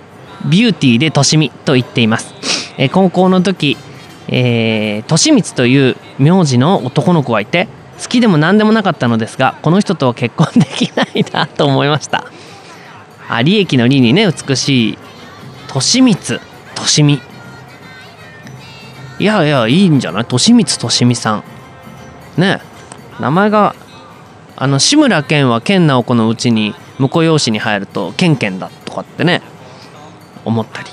[0.45, 2.33] ビューティーでとしみと言っています、
[2.77, 3.77] えー高校の時
[4.27, 7.67] えー、としみつという名字の男の子がいて
[8.01, 12.25] 好きでも何でもなかったのですがこの人とは結婚できないなと思いました。
[13.29, 14.97] あ利益の利にね美しい
[15.67, 16.41] としみつ
[16.75, 17.21] としみ
[19.19, 20.25] いやいやいいんじゃない？
[20.25, 21.43] としみつとしみさん。
[22.37, 22.61] ね。
[23.19, 23.75] 名前が
[24.57, 29.41] あの志村けんは健直子のうちに婿養子に入るとケンケンだとかってね
[30.43, 30.89] 思ったり。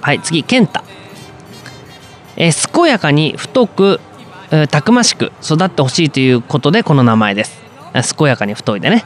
[0.00, 0.82] はい次健太。
[2.36, 4.00] え健やかに太く、
[4.50, 7.60] えたくましく育ってほしいということでこの名前です。
[8.16, 9.04] 健やかに太いでね、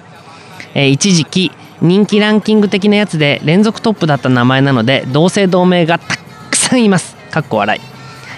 [0.75, 1.51] え一時期
[1.81, 6.17] 人気ランキング的なやつで連続トップだった名前なので同姓同名がた
[6.51, 7.17] くさんいます。
[7.33, 7.81] かっこ笑い、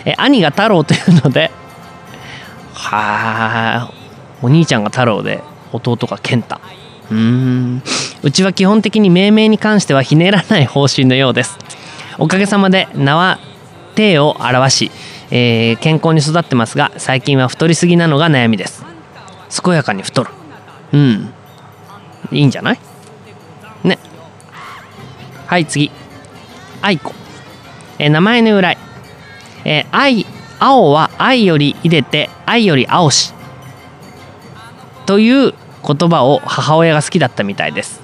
[0.07, 1.51] え兄が太郎というので
[2.79, 3.93] はあ
[4.43, 6.61] お兄ちゃんが太郎で弟が健太。
[7.11, 7.83] うーん。
[8.23, 11.59] うちは基本的に命名に関してはひねらない方針のようです。
[12.19, 13.39] おかげさまで名は
[13.95, 14.91] 体を表し、
[15.31, 18.85] えー健康に育ってますが最近は太りすぎなのが悩みです。
[19.65, 20.31] 健やかに太る。
[20.93, 21.33] うん。
[22.31, 22.79] いいんじゃない？
[23.85, 23.99] ね。
[25.47, 25.91] はい次。
[26.83, 27.15] 愛子、
[27.99, 28.77] えー名前の由来、
[29.65, 30.27] えー愛
[30.59, 33.35] 青は愛より入れて愛より青し
[35.07, 35.55] という
[35.87, 38.03] 言葉を母親が好きだったみたいです。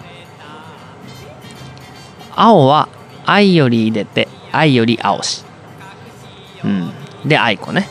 [2.34, 2.88] 青は
[3.26, 5.44] 愛より入れて愛より青し。
[6.64, 6.92] うん。
[7.24, 7.88] で愛子ね。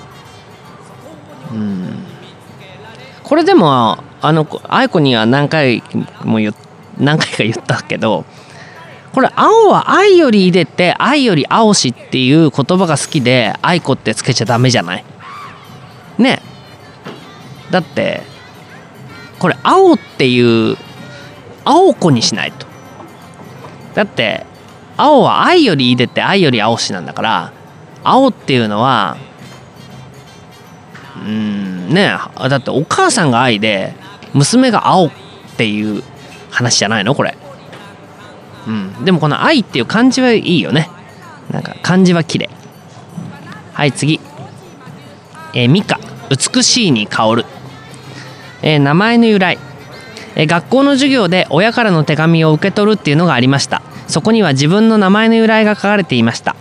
[1.51, 2.03] うん。
[3.24, 5.84] これでもあの愛子には何回
[6.24, 6.53] も言
[6.97, 8.26] 何回か言ったけど
[9.14, 15.03] これ青は愛より入れて愛より青しっていう言葉が好きで愛子ってつけちゃダメじゃない？
[16.18, 16.41] ね。
[17.72, 18.22] だって
[19.38, 20.78] これ青っていう
[21.66, 22.66] 青子にしないと。
[23.95, 24.45] だって
[24.95, 27.53] 青は愛より入れて愛より青しなんだから
[28.03, 29.18] 青っていうのは
[31.26, 32.18] うんね。
[32.49, 33.93] だってお母さんが愛で
[34.34, 35.12] 娘が青っ
[35.57, 36.01] ていう
[36.49, 37.14] 話じゃないの？
[37.14, 37.38] これ。
[38.68, 39.05] うん。
[39.05, 40.89] でもこの愛っていう漢字はいいよね。
[41.51, 42.49] なんか漢字は綺麗。
[43.74, 44.20] はい次。
[45.53, 45.99] えー、ミカ。
[46.30, 47.45] 美しいに香る、
[48.62, 49.57] えー名前の由来。
[50.36, 53.82] えー学校の授業で親からの手紙を受け取るっていうのがありました。
[54.07, 56.55] そこには自分の名前の由来が書かれていました。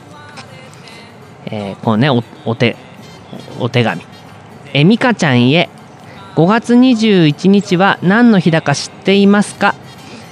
[1.47, 2.77] えーこのねおお手
[3.61, 4.03] お手紙。
[4.73, 5.69] えー美香ちゃんへ
[6.37, 9.75] 5月21日は何の日だか知っていますか？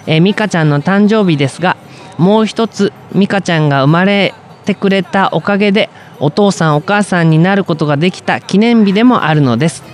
[0.09, 1.77] えー美香ちゃんの誕生日ですが
[2.17, 4.35] もう一つ美香ちゃんが生まれ
[4.65, 9.85] てくれたおかげでお父さんお母さんになることができた記念日でもあるのです。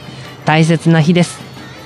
[0.47, 1.41] 大切な日です。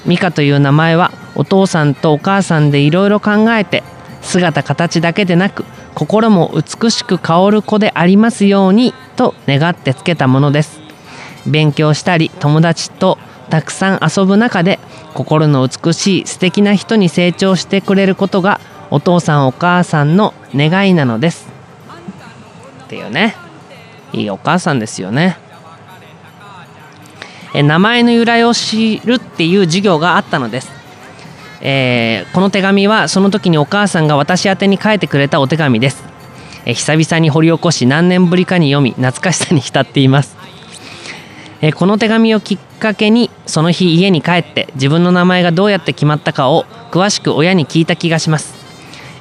[0.07, 3.83] 美香という名前はお父さんとお母さんでいろいろ考えて
[4.21, 5.65] 姿形だけでなく
[5.95, 10.81] 心も美しく香る子でありますようにと願ってつけたものです。
[11.47, 13.19] 勉強したり友達と
[13.51, 14.79] たくさん遊ぶ中で
[15.15, 21.49] 心の美しい素敵な人に成長してくれることがお父さんお母さんの願いなのです。
[22.85, 23.37] っていうね。
[24.13, 25.37] いいお母さんですよね。
[27.55, 30.71] え名前の由来を知るっていう授業があったのです、
[31.61, 36.05] えーこの手紙はその時にお母さんが私宛に書いてくれたお手紙です、
[36.67, 40.38] え久々に掘り起こし何年ぶりかに読み懐かしさに浸っています。
[41.61, 48.55] えーこの手紙をきっかけにその日家に帰って自分の名前がどうやって決まったかを詳しく親に聞いた気がします、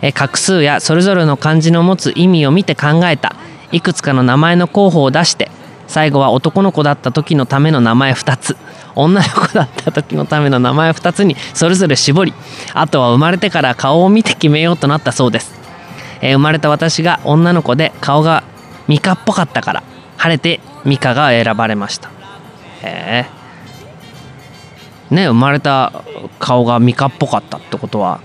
[0.01, 3.35] えー画数やそれぞれの漢字の持つ意味を見て考えた。
[3.73, 5.51] いくつかの名前の候補を出して
[5.87, 8.55] 最後は男の子だった時のための名前2つ。
[8.95, 12.33] 女の子だった時のための名前2つにそれぞれ絞り
[12.73, 15.53] あとは生まれてから顔を見て決めようとなったそうです、
[16.21, 18.43] えー生まれた私が女の子で顔が
[18.87, 19.83] ミカっぽかったから
[20.17, 22.16] 晴れてミカが選ばれました。
[22.87, 23.25] へ
[25.11, 26.03] えね生まれた
[26.39, 28.21] 顔がミカっぽかったってことは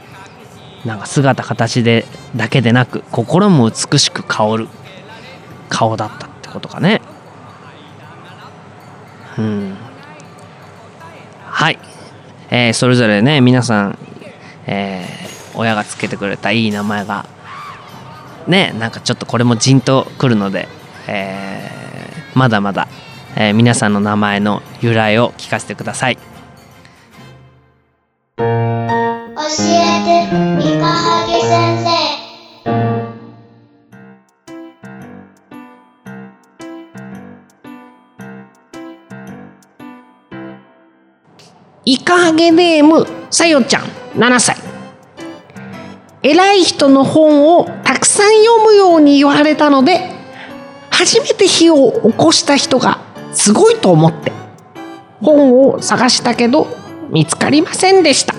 [0.85, 4.69] なんか姿形でだけでなく心も美しく香る
[5.69, 7.01] 顔だったってことかね。
[9.39, 9.77] うん。
[11.47, 11.79] はい、
[12.51, 13.99] えーそれぞれね皆さん、
[14.67, 15.23] えー
[15.55, 17.27] 親がつけてくれたいい名前が
[18.47, 20.67] ねなんかちょっとこれもじんとくるので、
[21.07, 22.89] えーまだまだ、
[23.35, 26.19] えー皆さんの名前の由来を聞かせてください。
[28.37, 31.91] 教えてみかはげ先生。
[41.85, 44.57] イカハゲネームさよちゃん7歳。
[46.23, 50.13] 偉い人の本をたくさん読むように言われたので
[50.91, 53.01] 初めて火を起こした人が
[53.33, 54.33] すごいと思って。
[55.23, 56.67] 本を探したけど
[57.11, 58.35] 見つかりませんでした。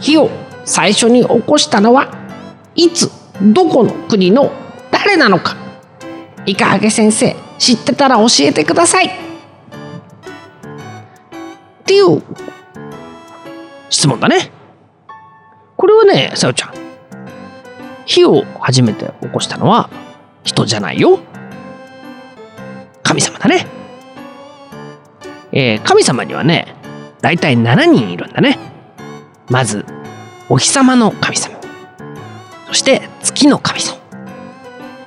[0.00, 0.30] 火を
[0.64, 2.12] 最初に起こしたのは
[2.74, 3.10] いつ
[3.40, 4.50] どこの国の
[4.90, 5.56] 誰なのか。
[6.46, 9.06] イカハゲ先生知ってたら教えてください。
[9.06, 9.10] っ
[11.86, 12.22] ていう
[13.88, 14.50] 質問だね。
[15.76, 16.74] これはねさよちゃん。
[18.06, 19.88] 火を初めて起こしたのは
[20.42, 21.20] 人じゃないよ。
[23.04, 23.66] 神様だね。
[25.52, 26.74] えー神様にはね
[27.20, 28.58] 大体7人いるんだね。
[29.48, 29.84] まず
[30.48, 31.56] お日様の神様。
[32.66, 33.98] そして月の神様。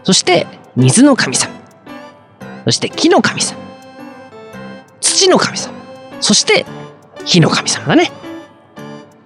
[0.04, 1.54] そして水の神様。
[2.64, 3.60] そして木の神様。
[5.02, 5.74] 土の神様。
[6.22, 6.66] そして
[7.26, 8.12] 火の神様だね。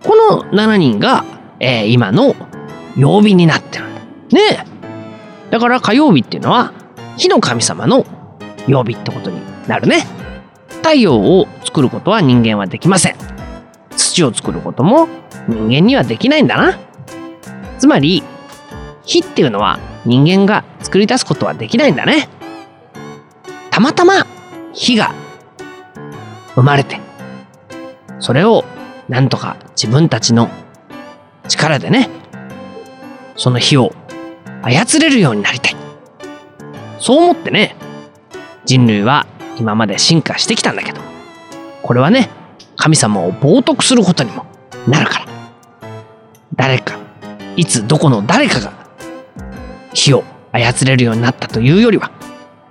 [0.04, 1.24] この7人が、
[1.60, 2.36] えー今の
[2.98, 3.86] 曜日になってる。
[3.88, 4.02] んだ
[4.32, 4.66] ね。
[4.66, 6.74] えだから火曜日っていうのは
[7.18, 8.06] 火の神様の
[8.68, 10.06] 曜日ってことになるね。
[10.82, 13.16] 太陽を作ることは人間はできません。
[13.96, 15.08] 土を作ることも
[15.48, 16.78] 人間にはできないんだな。
[17.78, 18.24] つまり
[19.04, 22.30] 火っていうのは人間が作り出すことはできないんだね。
[23.70, 24.26] たまたま
[24.74, 25.14] 火が
[26.56, 27.00] 生まれて
[28.20, 28.66] それを
[29.08, 30.50] なんとか自分たちの
[31.48, 32.10] 力でね
[33.36, 33.94] その火を
[34.62, 35.76] 操れるようになりたい。
[37.00, 37.76] そう思ってね
[38.66, 39.26] 人類は
[39.58, 41.02] 今まで進化してきたんだけど
[41.82, 42.30] これはね
[42.76, 44.46] 神様を冒涜することにも
[44.88, 45.32] なるから。
[46.56, 47.00] 誰か
[47.56, 48.74] いつどこの誰かが
[49.94, 52.12] 火を操れるようになったというよりは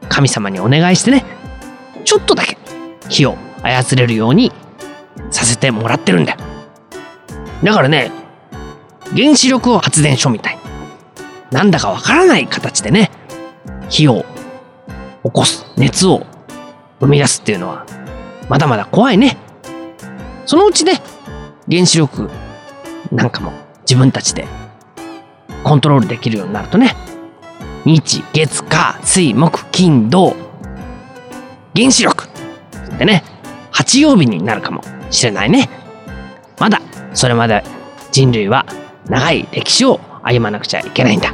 [0.09, 1.24] 神様にお願いしてね
[2.05, 2.57] ちょっとだけ
[3.09, 4.53] 火を操れるように
[5.30, 6.38] させてもらってるんだよ。
[7.62, 8.11] だからね
[9.16, 10.59] 原子力発電所みたい。
[11.51, 13.11] なんだかわからない形でね
[13.88, 14.24] 火を
[15.22, 16.26] 起こす熱を
[17.00, 17.86] 生み出すっていうのは
[18.48, 19.36] まだまだ怖いね。
[20.46, 21.00] そのうちね
[21.70, 22.30] 原子力
[23.12, 23.52] なんかも
[23.82, 24.46] 自分たちで
[25.62, 26.96] コントロールできるようになるとね。
[27.84, 30.36] 日月火水木金土。
[31.74, 32.28] 原子力
[32.98, 33.22] でね
[33.70, 35.68] 八曜日になるかもしれないね。
[36.58, 36.80] まだ
[37.14, 37.62] それまで
[38.10, 38.66] 人類は
[39.06, 41.32] 長い歴史を歩まなくちゃいけないんだ。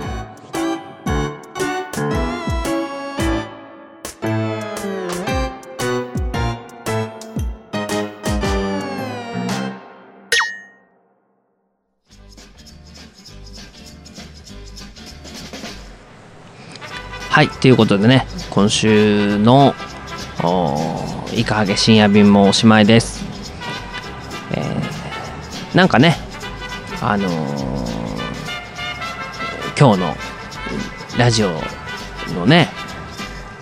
[17.36, 19.74] はいということでね今週の
[20.42, 23.26] おーイカハゲ深夜便もおしまいです、
[24.52, 26.16] えーなんかね
[27.02, 27.32] あのー
[29.78, 30.14] 今日の
[31.18, 31.50] ラジオ
[32.34, 32.70] のね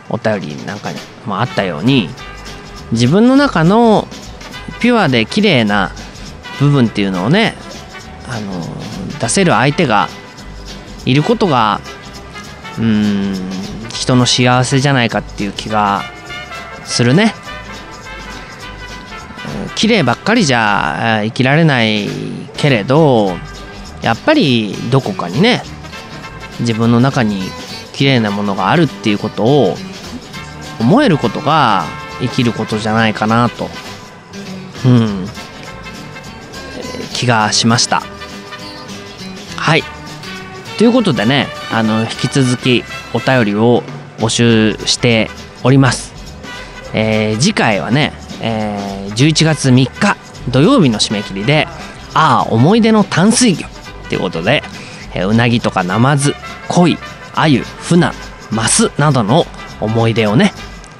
[0.09, 2.09] お便りなんかにもあったように
[2.93, 4.07] 自分の中の
[4.81, 5.91] ピュアで綺麗な
[6.61, 7.55] 部分っていうのをね、
[8.29, 8.53] あの
[9.19, 10.09] 出せる相手が
[11.05, 11.81] いることが
[12.79, 13.54] うーん
[14.05, 16.03] 人の幸せじゃないかっていう気が
[16.85, 17.33] するね。
[19.77, 22.07] 綺麗ばっかりじゃ生きられない
[22.57, 23.33] けれど
[24.03, 25.63] やっぱりどこかにね
[26.61, 27.43] 自分の中に
[27.93, 29.75] 綺麗なものがあるっていうことを
[30.81, 31.85] 思えることが
[32.21, 33.69] 生きることじゃないかなと、
[34.87, 35.27] うん、
[37.15, 38.03] 気がしました。
[39.57, 39.83] はい
[40.79, 42.85] ということでねあの引き続き
[43.15, 43.83] お便りを
[44.25, 45.29] 募集して
[45.63, 46.15] おります。
[46.95, 50.17] えー次回はね、えー11月3日
[50.49, 51.69] 土曜日の締め切りで
[52.15, 53.71] 「ああ思い出の淡水魚」っ
[54.09, 54.63] ていうことで、
[55.13, 56.35] えーうなぎとかナマズ
[56.69, 56.97] 鯉
[57.35, 58.15] アユフナ
[58.51, 59.47] マスなどの
[59.81, 60.55] 思い出をね、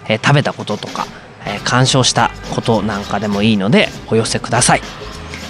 [0.07, 1.07] えー食べたこととか、
[1.47, 4.83] えー鑑賞したことなんかでもいいのでお寄せください。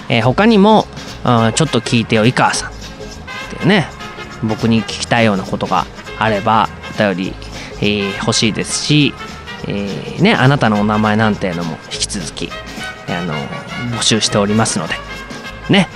[0.09, 0.87] えー他にも、
[1.25, 2.73] うんちょっと聞いてよ井川さんっ
[3.51, 3.89] ていうね
[4.45, 5.87] 僕に聞きたいようなことが
[6.21, 7.35] あればお便り、
[7.81, 9.15] えー欲しいですし、
[9.67, 12.51] えーね、あなたのお名前なんていうのも引き続き、
[13.09, 13.35] あの
[13.97, 14.95] 募集しておりますので
[15.71, 15.89] ね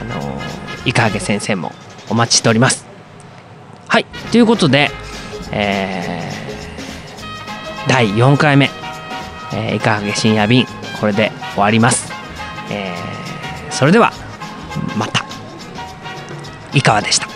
[0.00, 0.40] あの
[0.84, 1.72] いかはげ先生も
[2.08, 2.86] お待ちしております。
[3.88, 4.90] はいということで、
[5.52, 6.32] えー
[7.88, 8.70] 第4回目、
[9.52, 10.66] えーいかはげ深夜便
[11.00, 12.12] これで終わります、
[12.70, 14.12] えーそれでは
[14.96, 15.24] また。
[16.74, 17.31] 井川でした。